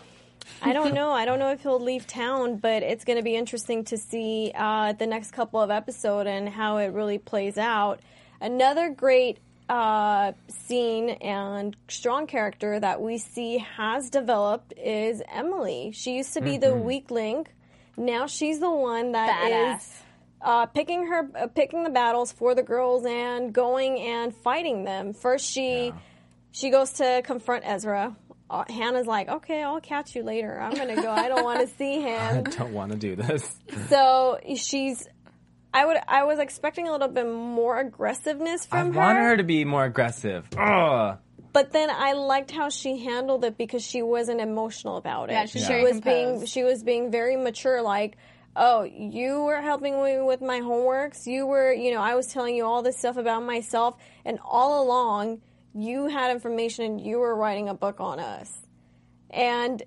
[0.62, 1.12] I don't know.
[1.12, 4.52] I don't know if he'll leave town, but it's going to be interesting to see
[4.56, 8.00] uh, the next couple of episodes and how it really plays out.
[8.40, 15.92] Another great uh, scene and strong character that we see has developed is Emily.
[15.94, 17.54] She used to be the weak link.
[17.96, 20.02] Now she's the one that is Badass.
[20.42, 25.14] uh, picking her, uh, picking the battles for the girls and going and fighting them.
[25.14, 25.94] First, she
[26.52, 28.16] she goes to confront Ezra.
[28.54, 30.60] Uh, Hannah's like, "Okay, I'll catch you later.
[30.62, 31.10] I'm gonna go.
[31.10, 32.38] I don't want to see him.
[32.46, 33.58] I don't want to do this.
[33.90, 35.08] so she's.
[35.74, 35.98] I would.
[36.08, 39.02] I was expecting a little bit more aggressiveness from her.
[39.02, 40.48] I want her to be more aggressive.
[40.56, 41.18] Ugh.
[41.52, 45.34] but then I liked how she handled it because she wasn't emotional about it.
[45.34, 47.82] Yeah, she's she very was being she was being very mature.
[47.82, 48.18] Like,
[48.56, 51.26] oh, you were helping me with my homeworks.
[51.26, 54.84] You were, you know, I was telling you all this stuff about myself, and all
[54.84, 55.42] along
[55.74, 58.52] you had information and you were writing a book on us.
[59.30, 59.82] And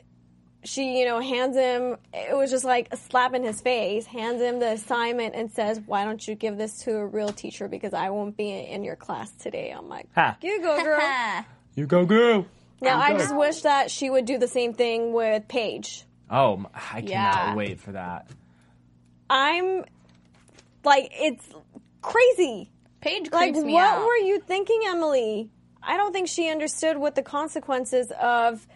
[0.64, 4.40] she, you know, hands him, it was just like a slap in his face, hands
[4.42, 7.94] him the assignment and says, why don't you give this to a real teacher because
[7.94, 9.70] I won't be in your class today.
[9.70, 10.36] I'm like, Ha.
[10.42, 11.44] you go, girl.
[11.76, 12.46] You go, girl.
[12.80, 16.04] now, I just wish that she would do the same thing with Paige.
[16.30, 17.54] Oh, I cannot Yeah.
[17.54, 18.28] wait for that.
[19.28, 19.84] I'm
[20.84, 21.46] like, it's
[22.00, 22.70] crazy.
[23.02, 24.06] Paige Like, me what out.
[24.06, 25.50] were you thinking, Emily?
[25.86, 28.66] I don't think she understood what the consequences of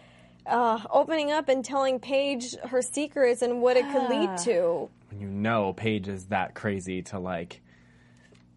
[0.45, 4.89] uh, opening up and telling Paige her secrets and what it could lead to.
[5.09, 7.61] When you know Paige is that crazy to like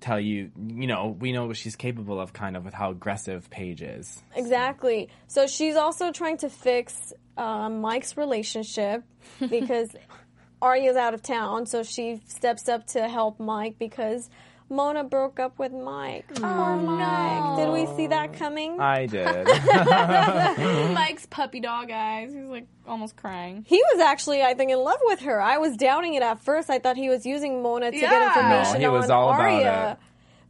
[0.00, 3.48] tell you, you know, we know what she's capable of kind of with how aggressive
[3.50, 4.22] Paige is.
[4.36, 5.08] Exactly.
[5.26, 9.02] So she's also trying to fix uh, Mike's relationship
[9.48, 9.94] because
[10.62, 11.66] Aria's out of town.
[11.66, 14.28] So she steps up to help Mike because
[14.74, 16.26] Mona broke up with Mike.
[16.36, 17.56] Oh, Poor Mike.
[17.58, 18.80] Did we see that coming?
[18.80, 19.46] I did.
[20.94, 22.32] Mike's puppy dog eyes.
[22.32, 23.64] He's like almost crying.
[23.68, 25.40] He was actually, I think, in love with her.
[25.40, 26.70] I was doubting it at first.
[26.70, 28.28] I thought he was using Mona to get Yeah.
[28.28, 29.92] information No, he was on all about Aria.
[29.92, 29.98] it.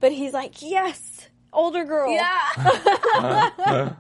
[0.01, 2.11] But he's like, yes, older girl.
[2.13, 2.23] Yeah.
[2.57, 3.95] I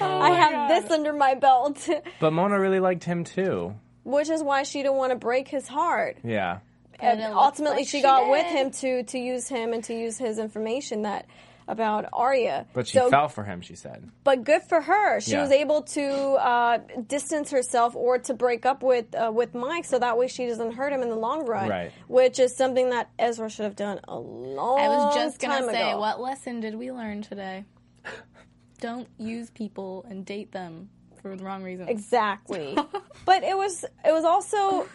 [0.00, 1.88] oh have this under my belt,
[2.20, 3.74] but Mona really liked him too.
[4.04, 6.18] which is why she didn't want to break his heart.
[6.24, 6.58] Yeah.
[7.00, 9.94] And it ultimately like she she got with him to to use him and to
[9.94, 11.26] use his information that
[11.66, 12.66] about Aria.
[12.74, 14.10] But she So- fell for him, she said.
[14.22, 15.20] But good for her.
[15.20, 15.40] She Yeah.
[15.42, 16.04] was able to
[16.34, 20.44] uh, distance herself or to break up with uh, with Mike, so that way she
[20.46, 21.68] doesn't hurt him in the long run.
[21.70, 21.90] Right.
[22.06, 24.78] Which is something that Ezra should have done a long.
[24.78, 26.00] I was just gonna say, ago.
[26.00, 27.64] what lesson did we learn today?
[28.80, 30.90] Don't use people and date them
[31.22, 31.88] for the wrong reasons.
[31.88, 32.76] Exactly.
[33.24, 34.86] but it was it was also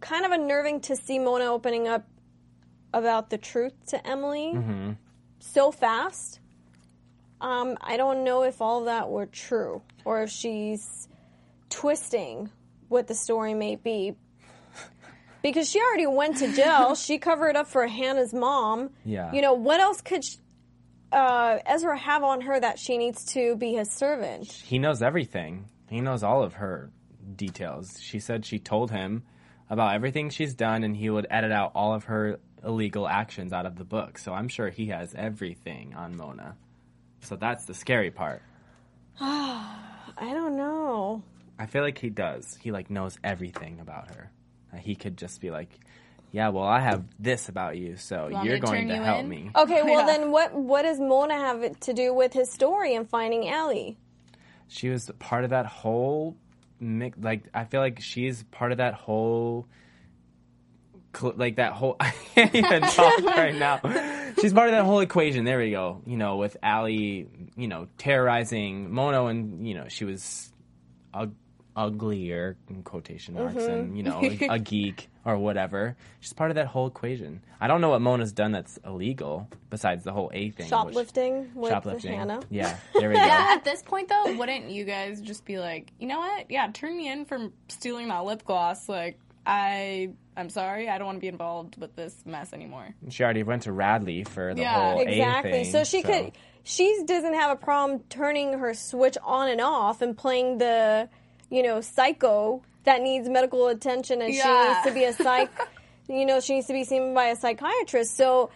[0.00, 2.06] kind of unnerving to see Mona opening up
[2.92, 4.92] about the truth to Emily Mm-hmm.
[5.40, 6.40] so fast.
[7.40, 11.06] Um, I don't know if all of that were true or if she's
[11.70, 12.50] twisting
[12.88, 14.16] what the story may be.
[15.40, 16.94] Because she already went to jail.
[16.96, 18.90] she covered up for Hannah's mom.
[19.04, 19.32] Yeah.
[19.32, 20.36] You know, what else could sh
[21.12, 24.50] uh, Ezra have on her that she needs to be his servant?
[24.50, 25.66] He knows everything.
[25.88, 26.90] He knows all of her
[27.36, 27.98] details.
[28.00, 29.22] She said she told him
[29.70, 33.66] about everything she's done and he would edit out all of her illegal actions out
[33.66, 34.18] of the book.
[34.18, 36.56] So I'm sure he has everything on Mona.
[37.20, 38.42] So that's the scary part.
[39.20, 39.74] I
[40.20, 41.22] don't know.
[41.58, 42.56] I feel like he does.
[42.60, 44.30] He like knows everything about her.
[44.72, 45.70] Uh, He could just be like,
[46.32, 49.02] "Yeah, well, I have this about you, so Want you're to going turn to you
[49.02, 50.06] help in?" me." Okay, well Yeah.
[50.18, 53.96] then what what does Mona have to do with his story and finding Ali?
[54.68, 56.36] She was part of that whole
[56.80, 57.18] mix.
[57.20, 59.66] Like I feel like she's part of that whole.
[61.16, 63.80] cl- Like that whole, I can't even talk right now.
[64.40, 65.44] She's part of that whole equation.
[65.44, 66.02] There we go.
[66.06, 70.52] You know, with Ali, you know, terrorizing Mona, and you know, she was
[71.12, 71.34] ug-
[71.78, 73.96] uglier in quotation marks, and mm-hmm.
[73.96, 74.20] you know,
[74.54, 75.96] a geek or whatever.
[76.20, 77.40] She's part of that whole equation.
[77.60, 80.64] I don't know what Mona's done that's illegal besides the whole A thing.
[80.64, 82.12] which- Shoplifting with shoplifting.
[82.18, 82.40] Hannah.
[82.50, 83.24] Yeah, there we go.
[83.24, 86.50] Yeah, at this point though, wouldn't you guys just be like, you know what?
[86.50, 88.88] Yeah, turn me in for stealing that lip gloss.
[88.88, 92.94] Like, I, I'm sorry, I don't want to be involved with this mess anymore.
[93.08, 94.74] She already went to Radley for the Yeah.
[94.92, 95.52] whole A Exactly.
[95.52, 95.72] thing.
[95.72, 96.32] So she could
[96.64, 101.08] she doesn't have a problem turning her switch on and off and playing the,
[101.50, 105.50] you know, psycho that needs medical attention and she needs to be a psych
[106.08, 108.16] you know, she needs to be seen by a psychiatrist.
[108.16, 108.50] So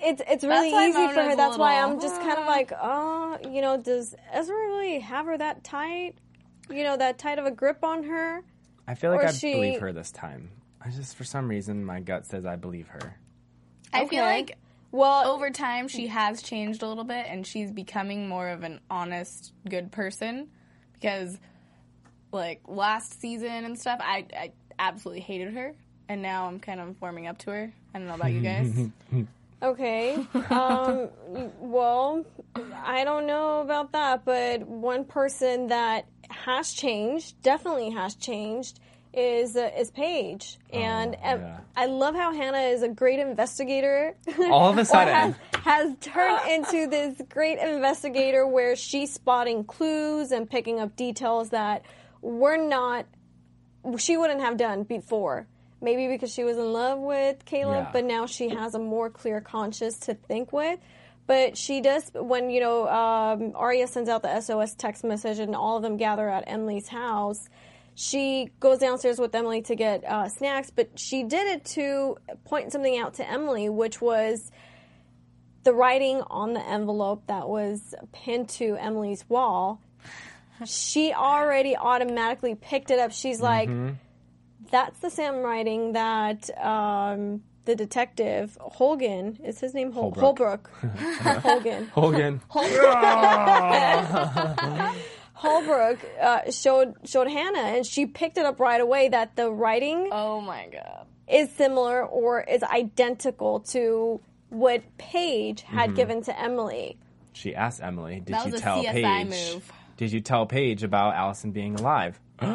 [0.00, 1.30] it's it's really That's why easy for her.
[1.30, 5.00] a That's why I'm just kind of uh, like, oh, you know, does Ezra really
[5.00, 6.14] have her that tight?
[6.70, 8.42] You know, that tight of a grip on her?
[8.86, 10.50] I feel like or I she- believe her this time.
[10.80, 13.18] I just, for some reason, my gut says I believe her.
[13.92, 14.56] I feel like
[14.92, 18.80] Well, over time she has changed a little bit and she's becoming more of an
[18.90, 20.48] honest, good person
[20.92, 21.38] because
[22.32, 25.74] like last season and stuff, I, I absolutely hated her.
[26.08, 27.72] And now I'm kind of warming up to her.
[27.94, 28.72] I don't know about you guys.
[29.60, 30.14] Okay.
[30.50, 31.08] Um,
[31.58, 32.24] well,
[32.84, 38.78] I don't know about that, but one person that has changed, definitely has changed,
[39.12, 41.58] is uh, is Paige, and uh, yeah.
[41.76, 44.14] I love how Hannah is a great investigator.
[44.50, 45.12] All of a sudden.
[45.14, 51.50] has, has turned into this great investigator where she's spotting clues and picking up details
[51.50, 51.84] that
[52.22, 53.06] were not
[53.98, 55.46] she wouldn't have done before.
[55.80, 57.90] Maybe because she was in love with Caleb, Yeah.
[57.92, 60.80] but now she has a more clear conscience to think with.
[61.28, 65.54] But she does when you know um, Aria sends out the SOS text message, and
[65.54, 67.48] all of them gather at Emily's house.
[67.94, 72.72] She goes downstairs with Emily to get uh, snacks, but she did it to point
[72.72, 74.50] something out to Emily, which was
[75.64, 79.80] the writing on the envelope that was pinned to Emily's wall.
[80.66, 83.12] She already automatically picked it up.
[83.12, 83.96] She's like, Mhm.
[84.70, 90.70] that's the same writing that um, the detective Holgan is his name Hol- Holbrook.
[90.70, 90.72] Holbrook
[91.92, 92.40] Holgan Hogan.
[95.34, 100.08] Holbrook uh, showed showed Hannah, and she picked it up right away that the writing
[100.10, 105.96] oh my god is similar or is identical to what Paige had Mhm.
[105.96, 106.96] given to Emily.
[107.34, 109.54] She asked Emily, "Did That you was a tell CSI Paige?
[109.54, 109.72] move.
[109.98, 112.18] Did you tell Paige about Alison being alive?"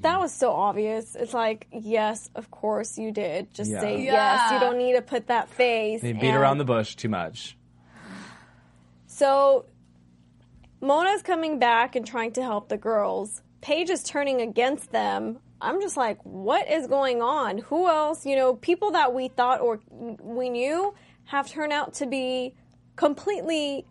[0.00, 1.14] That was so obvious.
[1.14, 3.54] It's like, yes, of course you did.
[3.54, 3.80] Just Yeah.
[3.80, 4.12] say Yeah.
[4.12, 4.52] yes.
[4.52, 6.02] You don't need to put that face.
[6.02, 7.56] They beat and- around the bush too much.
[9.06, 9.66] So
[10.80, 13.40] Mona's coming back and trying to help the girls.
[13.60, 15.38] Paige is turning against them.
[15.60, 17.58] I'm just like, what is going on?
[17.58, 18.26] Who else?
[18.26, 20.92] You know, people that we thought or we knew
[21.26, 22.54] have turned out to be
[22.96, 23.86] completely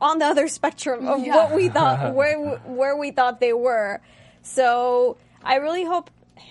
[0.00, 1.36] on the other spectrum of Yeah.
[1.36, 4.00] what we thought where where we thought they were.
[4.42, 6.10] So I really hope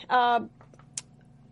[0.10, 0.42] uh,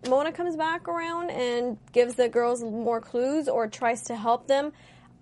[0.09, 4.73] Mona comes back around and gives the girls more clues or tries to help them.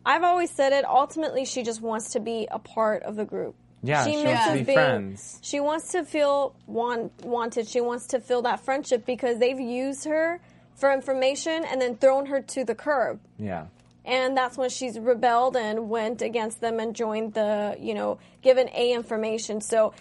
[0.04, 0.84] I've always said it.
[0.86, 3.56] Ultimately, she just wants to be a part of the group.
[3.84, 5.40] Yeah, she wants to misses be being- friends.
[5.44, 7.68] She wants to feel want, wanted.
[7.68, 10.40] She wants to feel that friendship because they've used her
[10.76, 13.20] for information and then thrown her to the curb.
[13.38, 13.68] Yeah.
[14.04, 18.68] And that's when she's rebelled and went against them and joined the, you know, given
[18.70, 19.62] A information.
[19.62, 19.94] So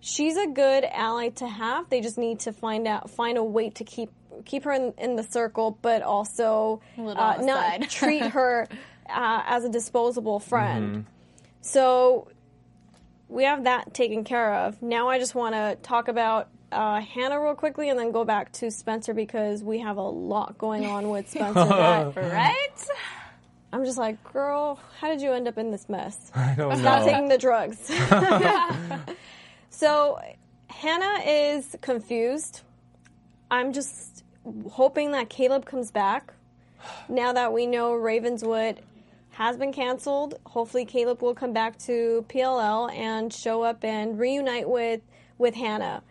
[0.00, 1.88] she's a good ally to have.
[1.88, 4.10] They just need to find out, find a way to keep
[4.44, 8.66] keep her in, in the circle, but also uh, not treat her
[9.08, 10.96] uh, as a disposable friend.
[10.96, 11.04] Mhm.
[11.60, 12.28] So
[13.28, 14.82] we have that taken care of.
[14.82, 18.50] Now I just want to talk about uh, Hannah real quickly and then go back
[18.54, 21.60] to Spencer because we have a lot going on with Spencer.
[22.16, 22.68] right?
[23.74, 26.30] I'm just like, girl, how did you end up in this mess?
[26.34, 27.06] I don't Stop know.
[27.06, 27.78] taking the drugs.
[29.70, 30.20] so
[30.68, 32.60] Hannah is confused.
[33.50, 34.22] I'm just
[34.70, 36.34] hoping that Caleb comes back.
[37.08, 38.80] Now that we know Ravenswood
[39.30, 44.68] has been canceled, hopefully Caleb will come back to PLL and show up and reunite
[44.68, 45.00] with
[45.36, 46.04] with Hannah.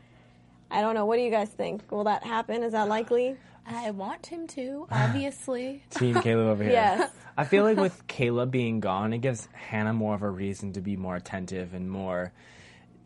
[0.70, 1.06] I don't know.
[1.06, 1.90] What do you guys think?
[1.90, 2.62] Will that happen?
[2.62, 3.38] Is that likely?
[3.66, 5.84] I want him to, obviously.
[5.92, 6.74] Team Caleb over here.
[6.74, 7.10] Yes.
[7.38, 10.82] I feel like with Caleb being gone, it gives Hannah more of a reason to
[10.82, 12.32] be more attentive and more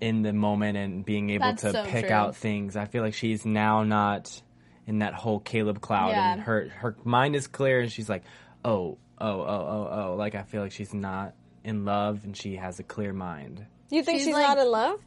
[0.02, 2.14] in the moment and being able That's to so pick true.
[2.16, 2.76] out things.
[2.76, 4.42] I feel like she's now not
[4.86, 6.34] in that whole Caleb cloud Yeah.
[6.34, 8.24] and her her mind is clear and she's like,
[8.64, 12.56] "Oh, oh, oh, oh, oh." Like I feel like she's not in love and she
[12.58, 13.66] has a clear mind.
[13.90, 15.00] You think she's, She's like- not in love?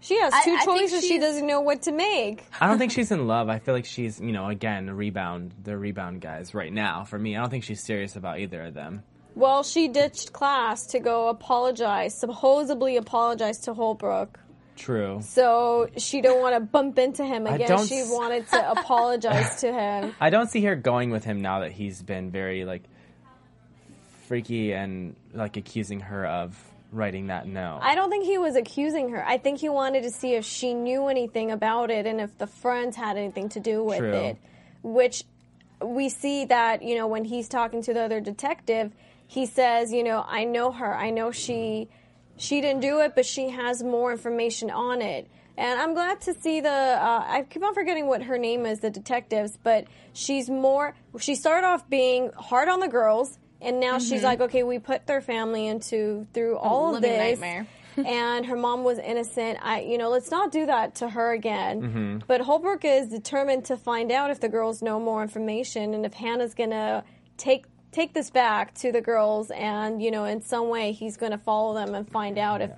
[0.00, 1.04] She has two I think choices.
[1.06, 2.44] She doesn't know what to make.
[2.60, 3.48] I don't think she's in love.
[3.48, 7.18] I feel like she's, you know, again, a rebound, the rebound guys right now for
[7.18, 7.36] me.
[7.36, 9.02] I don't think she's serious about either of them.
[9.34, 14.38] Well, she ditched class to go apologize, supposedly apologize to Holbrook.
[14.76, 15.18] True.
[15.22, 17.84] So she don't want to bump into him again.
[17.86, 20.14] She s- wanted to apologize to him.
[20.20, 22.84] I don't see her going with him now that he's been very like
[24.26, 26.56] freaky and like accusing her of
[26.92, 27.80] writing that note.
[27.82, 29.26] I don't think he was accusing her.
[29.26, 32.46] I think he wanted to see if she knew anything about it and if the
[32.46, 34.12] friends had anything to do with True.
[34.12, 34.36] it.
[34.82, 35.24] Which
[35.82, 38.92] we see that, you know, when he's talking to the other detective,
[39.26, 40.94] he says, you know, I know her.
[40.94, 41.88] I know she
[42.36, 45.28] she didn't do it, but she has more information on it.
[45.56, 46.70] And I'm glad to see the.
[46.70, 50.94] Uh, I keep on forgetting what her name is, the detectives, but she's more.
[51.18, 54.24] She started off being hard on the girls, and now she's Mhm.
[54.24, 57.66] like, okay, we put their family into through all of this, nightmare.
[58.06, 59.58] and her mom was innocent.
[59.62, 61.82] I, you know, let's not do that to her again.
[62.20, 62.22] Mhm.
[62.26, 66.14] But Holbrook is determined to find out if the girls know more information, and if
[66.14, 67.04] Hannah's gonna
[67.36, 71.38] take take this back to the girls, and you know, in some way, he's gonna
[71.38, 72.70] follow them and find out if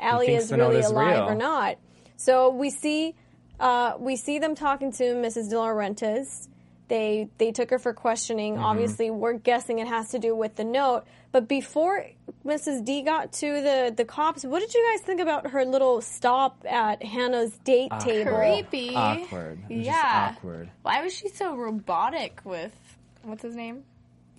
[0.00, 1.28] Ali is really is alive real.
[1.30, 1.76] or not.
[2.16, 3.14] So we see
[3.58, 5.50] uh, we see them talking to Mrs.
[5.50, 6.46] DiLaurentis.
[6.88, 8.54] They they took her for questioning.
[8.54, 8.64] Mm-hmm.
[8.64, 11.04] Obviously, we're guessing it has to do with the note.
[11.30, 12.06] But before
[12.46, 12.82] Mrs.
[12.84, 16.64] D got to the the cops, what did you guys think about her little stop
[16.66, 18.24] at Hannah's date Awkward.
[18.24, 18.36] table?
[18.36, 18.94] Creepy.
[18.94, 19.58] Awkward.
[19.68, 20.34] It was just Yeah.
[20.36, 20.70] awkward.
[20.82, 22.74] Why was she so robotic with
[23.22, 23.84] what's his name?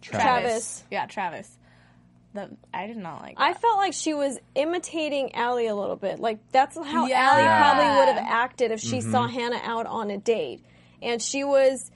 [0.01, 0.23] Travis.
[0.23, 0.83] Travis.
[0.89, 1.55] Yeah, Travis.
[2.33, 3.35] The, I did not like.
[3.37, 6.19] I felt like she was imitating Ali a little bit.
[6.19, 7.29] Like that's how Yeah.
[7.31, 9.11] Ali probably would have acted if she Mhm.
[9.11, 10.63] saw Hannah out on a date.
[11.01, 11.91] And she was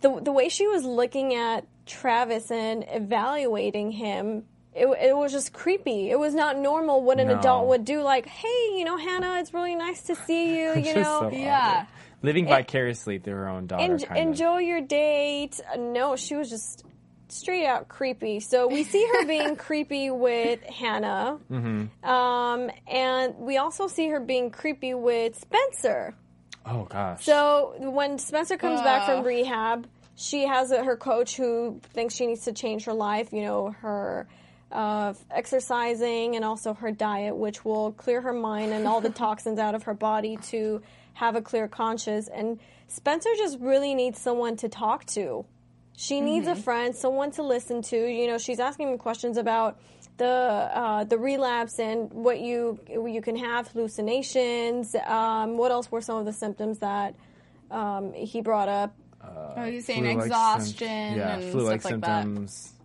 [0.00, 4.44] the the way she was looking at Travis and evaluating him.
[4.74, 6.10] It, it was just creepy.
[6.10, 7.38] It was not normal what an No.
[7.38, 8.02] adult would do.
[8.02, 10.68] Like, hey, you know, Hannah, it's really nice to see you.
[10.76, 11.86] You Just know, so Yeah.
[12.22, 13.82] Living It- vicariously through her own daughter.
[13.82, 14.16] En- kind of.
[14.28, 15.58] enjoy your date.
[15.72, 16.84] Uh, No, she was just
[17.28, 18.38] straight out creepy.
[18.40, 22.08] So we see her being creepy with Hannah, Mm-hmm.
[22.08, 26.14] um, and we also see her being creepy with Spencer.
[26.68, 27.24] Oh gosh.
[27.24, 32.26] So when Spencer comes back from rehab, she has a, her coach who thinks she
[32.26, 33.32] needs to change her life.
[33.32, 34.26] You know, her
[34.70, 39.58] uh, exercising and also her diet, which will clear her mind and all the toxins
[39.58, 40.82] out of her body to
[41.14, 42.28] have a clear conscience.
[42.28, 45.44] And Spencer just really needs someone to talk to.
[45.96, 47.96] She needs a friend, someone to listen to.
[47.96, 49.80] You know, she's asking him questions about
[50.18, 54.94] the uh, the relapse and what you you can have hallucinations.
[54.94, 57.14] Um, what else were some of the symptoms that
[57.70, 58.94] um, he brought up?
[59.24, 62.77] oh, he's saying exhaustion symp- yeah, and flu-like stuff like that.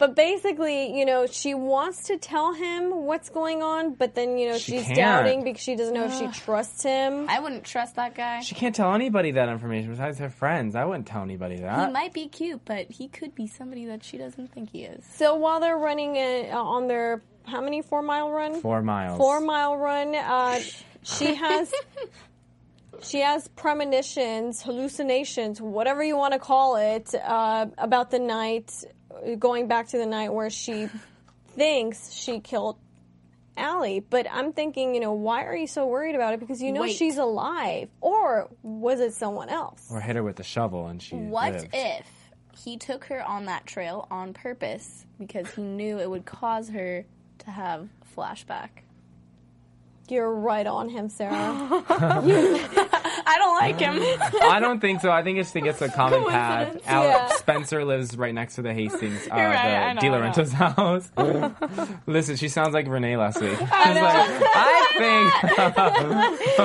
[0.00, 0.16] Symptoms.
[0.16, 4.48] But basically, you know, she wants to tell him what's going on, but then you
[4.50, 4.96] know She she's can't.
[4.96, 7.26] doubting because she doesn't know if she trusts him.
[7.28, 8.40] I wouldn't trust that guy.
[8.40, 10.74] She can't tell anybody that information besides her friends.
[10.74, 11.86] I wouldn't tell anybody that.
[11.86, 15.04] He might be cute, but he could be somebody that she doesn't think he is.
[15.14, 18.60] So while they're running uh, on their how many four mile run?
[18.60, 19.18] Four miles.
[19.18, 20.14] Four mile run.
[20.14, 20.60] Uh,
[21.02, 21.72] she has
[23.02, 28.72] she has premonitions, hallucinations, whatever you want to call it, uh, about the night,
[29.38, 30.88] going back to the night where she
[31.48, 32.76] thinks she killed
[33.56, 34.00] Ali.
[34.00, 36.40] But I'm thinking, you know, why are you so worried about it?
[36.40, 36.96] Because you know Wait.
[36.96, 39.86] she's alive, or was it someone else?
[39.90, 41.16] Or hit her with a shovel and she.
[41.16, 41.68] What lived.
[41.72, 42.06] if
[42.64, 47.04] he took her on that trail on purpose because he knew it would cause her
[47.40, 48.68] to have flashback?
[50.08, 51.84] You're right on him, Sarah.
[53.32, 54.42] I don't like him.
[54.50, 55.10] I don't think so.
[55.10, 56.68] I think it's to get a common path.
[56.68, 56.88] Coincidence.
[56.88, 57.28] Al- Yeah.
[57.36, 60.32] Spencer lives right next to the Hastings, uh, right, I the know, De I know.
[60.32, 61.10] Laurentiis house.
[62.06, 63.50] Listen, she sounds like Renee last week.
[63.56, 65.58] She's like, I think.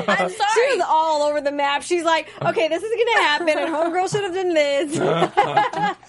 [0.09, 0.77] I'm She sorry.
[0.77, 1.81] was all over the map.
[1.83, 4.95] She's like, okay, this is gonna happen, and homegirl should have done this.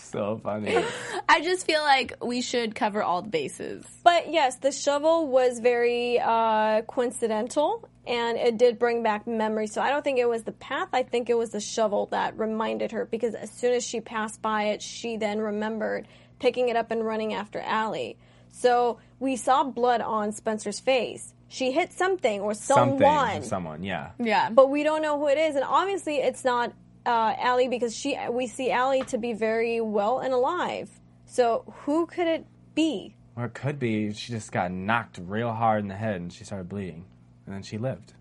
[0.03, 0.83] so funny.
[1.29, 3.85] I just feel like we should cover all the bases.
[4.05, 9.73] but yes, the shovel was very uh, coincidental, and it did bring back memories.
[9.73, 10.89] So I don't think it was the path.
[10.93, 14.41] I think it was the shovel that reminded her because as soon as she passed
[14.41, 16.07] by it, she then remembered
[16.39, 18.17] picking it up and running after Ali.
[18.51, 21.35] So we saw blood on Spencer's face.
[21.49, 23.01] She hit something or someone.
[23.01, 23.43] Something.
[23.43, 23.83] Someone.
[23.83, 24.11] Yeah.
[24.19, 24.51] Yeah.
[24.51, 26.73] but we don't know who it is, and obviously it's not
[27.05, 30.91] uh, Ali because she we see Ali to be very well and alive.
[31.25, 33.15] So who could it be?
[33.37, 36.45] Or it could be she just got knocked real hard in the head and she
[36.45, 37.05] started bleeding,
[37.47, 38.13] and then she lived.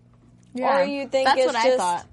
[0.54, 0.78] yeah.
[0.80, 2.06] Or you think That's it's what I just, thought.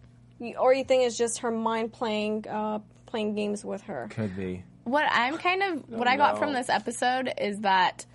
[0.60, 4.08] or you think it's just her mind playing uh, playing games with her?
[4.12, 4.64] Could be.
[4.84, 8.06] What I'm kind of what I got from this episode is that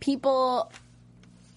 [0.00, 0.70] people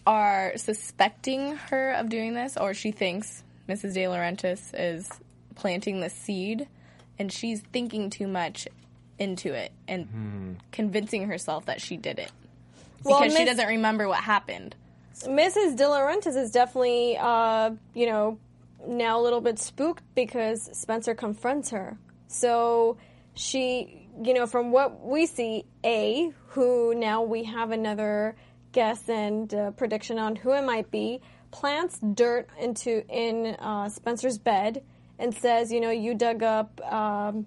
[0.08, 3.96] are suspecting her of doing this, or she thinks Mrs.
[3.96, 5.10] DiLaurentis is
[5.56, 6.68] planting the seed,
[7.20, 8.68] and she's thinking too much
[9.20, 12.32] into it and convincing herself that she did it
[12.98, 14.76] because Well, she Miss- doesn't remember what happened.
[15.24, 15.76] Mrs.
[15.78, 18.40] DiLaurentis is definitely, uh, you know,
[18.88, 21.98] now a little bit spooked because Spencer confronts her.
[22.28, 22.98] So
[23.36, 28.36] she, you know, from what we see, A, who now we have another
[28.72, 34.38] guess and uh, prediction on who it might be, plants dirt into in uh, Spencer's
[34.38, 34.82] bed
[35.20, 37.46] and says, you know, you dug up um,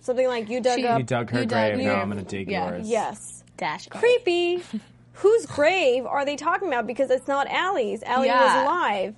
[0.00, 0.98] something like you dug She- up.
[0.98, 1.78] You dug her You dug- grave.
[1.80, 2.70] you- now I'm gonna dig yeah.
[2.70, 2.88] yours.
[2.88, 4.62] Yes Dash creepy.
[5.18, 6.86] Whose grave are they talking about?
[6.86, 8.02] Because it's not Ali's.
[8.06, 8.44] Ali Yeah.
[8.44, 9.14] was alive.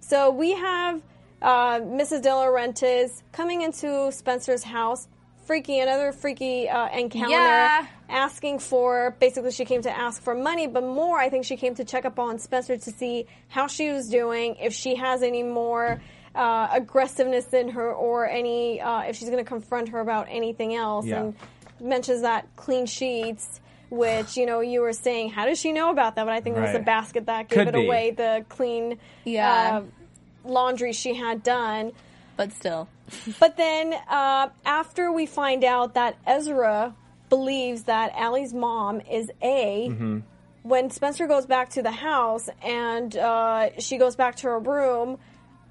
[0.00, 1.00] So we have
[1.42, 2.22] uh, Mrs.
[2.22, 5.06] DiLaurentis coming into Spencer's house,
[5.46, 7.86] freaky, another freaky uh, encounter, Yeah.
[8.08, 11.74] asking for, basically she came to ask for money, but more, I think she came
[11.76, 15.42] to check up on Spencer to see how she was doing, if she has any
[15.42, 16.00] more
[16.34, 20.74] uh, aggressiveness in her, or any, uh, if she's going to confront her about anything
[20.74, 21.04] else.
[21.06, 21.20] Yeah.
[21.24, 21.34] And
[21.80, 23.60] mentions that clean sheets,
[23.96, 26.24] which you know you were saying, how does she know about that?
[26.24, 27.86] But I think it was the basket that gave Could it be.
[27.86, 28.10] away.
[28.12, 29.80] The clean Yeah.
[29.82, 31.92] uh, laundry she had done.
[32.36, 32.88] But still,
[33.40, 36.94] But then uh, after we find out that Ezra
[37.28, 39.88] believes that Ali's mom is A.
[39.90, 40.18] Mm-hmm.
[40.62, 45.18] When Spencer goes back to the house and uh, she goes back to her room,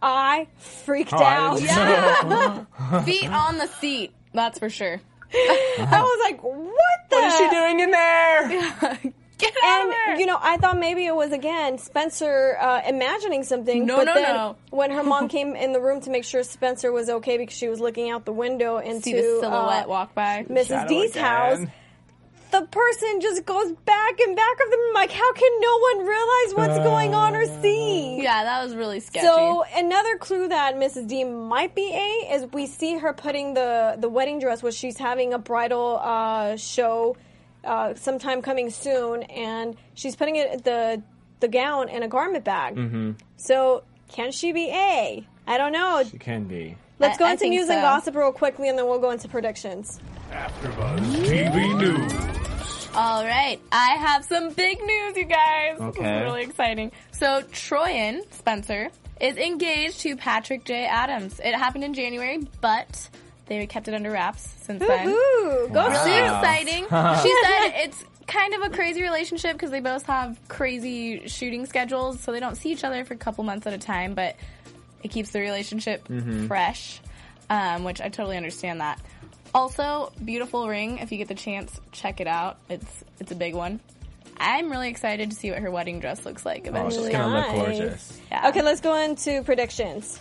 [0.02, 1.58] I freaked Oh, out.
[1.60, 3.02] didn't know.
[3.06, 4.14] feet on the seat.
[4.34, 5.02] That's for sure.
[5.34, 6.44] I was like,
[7.14, 7.28] "What the?
[7.28, 9.00] What is she doing in there?
[9.40, 10.20] Get out And of there.
[10.20, 13.86] you know, I thought maybe it was again Spencer uh, imagining something.
[13.86, 14.56] No, but no, then no.
[14.70, 17.68] When her mom came in the room to make sure Spencer was okay because she
[17.68, 20.46] was looking out the window into see the silhouette uh, walk by.
[20.50, 20.68] Mrs.
[20.68, 21.24] Shadow D's again.
[21.24, 21.60] house,
[22.54, 24.80] the person just goes back and back of them.
[24.94, 28.12] Like, how can no one realize what's going on or see?
[28.24, 29.26] Yeah, that was really sketchy.
[29.26, 31.10] So another clue that Mrs.
[31.10, 34.98] D might be A is we see her putting the the wedding dress where she's
[34.98, 37.18] having a bridal uh, show
[37.66, 41.02] uh, sometime coming soon, and she's putting it the
[41.42, 42.76] the gown in a garment bag.
[42.76, 43.12] Mm-hmm.
[43.36, 45.28] So can she be A?
[45.48, 46.04] I don't know.
[46.10, 46.78] She can be.
[47.00, 49.28] Let's go I into think news and gossip real quickly, and then we'll go into
[49.28, 50.00] predictions.
[50.34, 52.90] TV News.
[52.96, 55.78] All right, I have some big news, you guys.
[55.80, 56.22] This is Okay.
[56.24, 56.92] really exciting.
[57.12, 58.90] So Troian Spencer
[59.22, 60.86] is engaged to Patrick J.
[60.86, 61.40] Adams.
[61.44, 63.10] It happened in January, but
[63.46, 65.08] they kept it under wraps since then.
[65.10, 65.72] Woohoo!
[65.74, 65.90] Go Wow.
[65.90, 66.26] Really Sioux!
[66.26, 66.84] exciting.
[67.24, 72.20] she said it's kind of a crazy relationship because they both have crazy shooting schedules,
[72.20, 74.36] so they don't see each other for a couple months at a time, but
[75.04, 76.08] it keeps the relationship
[76.48, 77.02] fresh,
[77.52, 79.00] um, which I totally understand that.
[79.54, 80.98] Also, beautiful ring.
[80.98, 82.58] If you get the chance, check it out.
[82.70, 83.80] It's it's a big one.
[84.38, 87.10] I'm really excited to see what her wedding dress looks like Oh, eventually.
[87.12, 88.20] she's gonna look gorgeous.
[88.32, 88.50] Yeah.
[88.50, 90.20] Okay, let's go into predictions.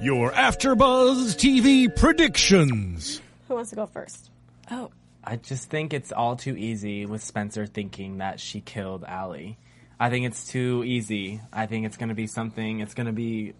[0.00, 3.20] Your AfterBuzz TV predictions.
[3.48, 4.30] Who wants to go first?
[4.70, 4.90] Oh,
[5.24, 9.58] I just think it's all too easy with Spencer thinking that she killed Ali.
[9.98, 11.40] I think it's too easy.
[11.52, 12.80] I think it's going to be something.
[12.80, 13.54] It's going to be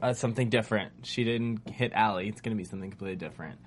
[0.00, 0.92] uh, something different.
[1.02, 2.28] She didn't hit Ali.
[2.28, 3.58] It's going to be something completely different.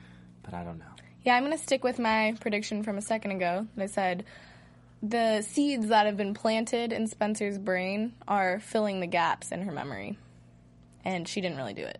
[0.49, 0.85] But I don't know.
[1.23, 3.67] Yeah, I'm going to stick with my prediction from a second ago.
[3.77, 4.25] I said
[5.03, 9.71] the seeds that have been planted in Spencer's brain are filling the gaps in her
[9.71, 10.17] memory.
[11.05, 11.99] And she didn't really do it.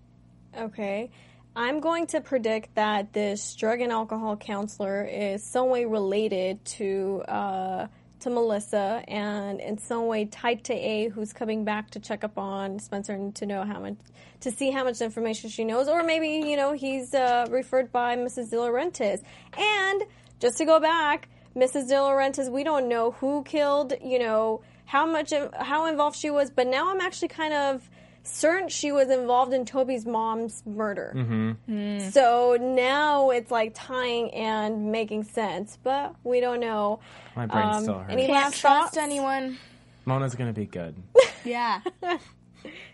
[0.57, 1.11] Okay.
[1.55, 7.23] I'm going to predict that this drug and alcohol counselor is some way related to
[7.27, 7.87] uh,
[8.21, 12.37] to Melissa and in some way tied to A, who's coming back to check up
[12.37, 13.95] on Spencer and to know how much
[14.41, 18.15] to see how much information she knows, or maybe you know he's uh, referred by
[18.15, 18.51] Mrs.
[18.51, 19.21] DiLaurentis.
[19.57, 20.03] And
[20.39, 21.89] just to go back, Mrs.
[21.89, 26.67] DiLaurentis, we don't know who killed, you know how much how involved she was, but
[26.67, 27.89] now I'm actually kind of
[28.23, 31.13] certain she was involved in Toby's mom's murder.
[31.15, 32.09] Mm-hmm.
[32.09, 36.99] So now it's like tying and making sense, but we don't know.
[37.35, 38.13] My brain's Um, still hurting.
[38.13, 39.57] any Can't last trust anyone.
[40.05, 40.95] Mona's going to be good.
[41.45, 41.79] Yeah.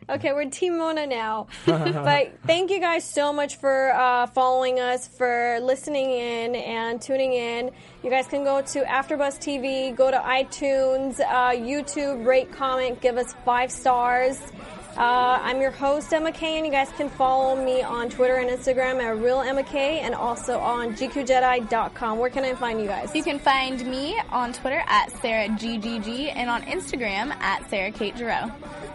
[0.08, 1.48] Okay, we're Team Mona now.
[1.66, 7.34] but thank you guys so much for uh, following us, for listening in and tuning
[7.34, 7.72] in.
[8.04, 13.18] You guys can go to AfterBuzz TV, go to iTunes, uh, YouTube, rate, comment, give
[13.18, 14.40] us five stars.
[14.98, 18.50] Uh, I'm your host, Emma Kay, and you guys can follow me on Twitter and
[18.50, 22.18] Instagram at Real Emma Kay and also on GQJedi.com.
[22.18, 23.14] Where can I find you guys?
[23.14, 28.50] You can find me on Twitter at SarahGGG and on Instagram at Sarah Kate Giroux.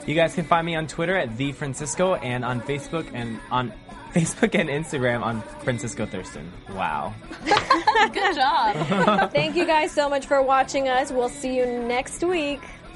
[0.07, 3.70] You guys can find me on Twitter at the Francisco and on Facebook and on
[4.14, 6.51] Facebook and Instagram on Francisco Thurston.
[6.70, 7.14] Wow.
[7.44, 9.30] Good job.
[9.32, 11.12] Thank you guys so much for watching us.
[11.12, 12.62] We'll see you next week.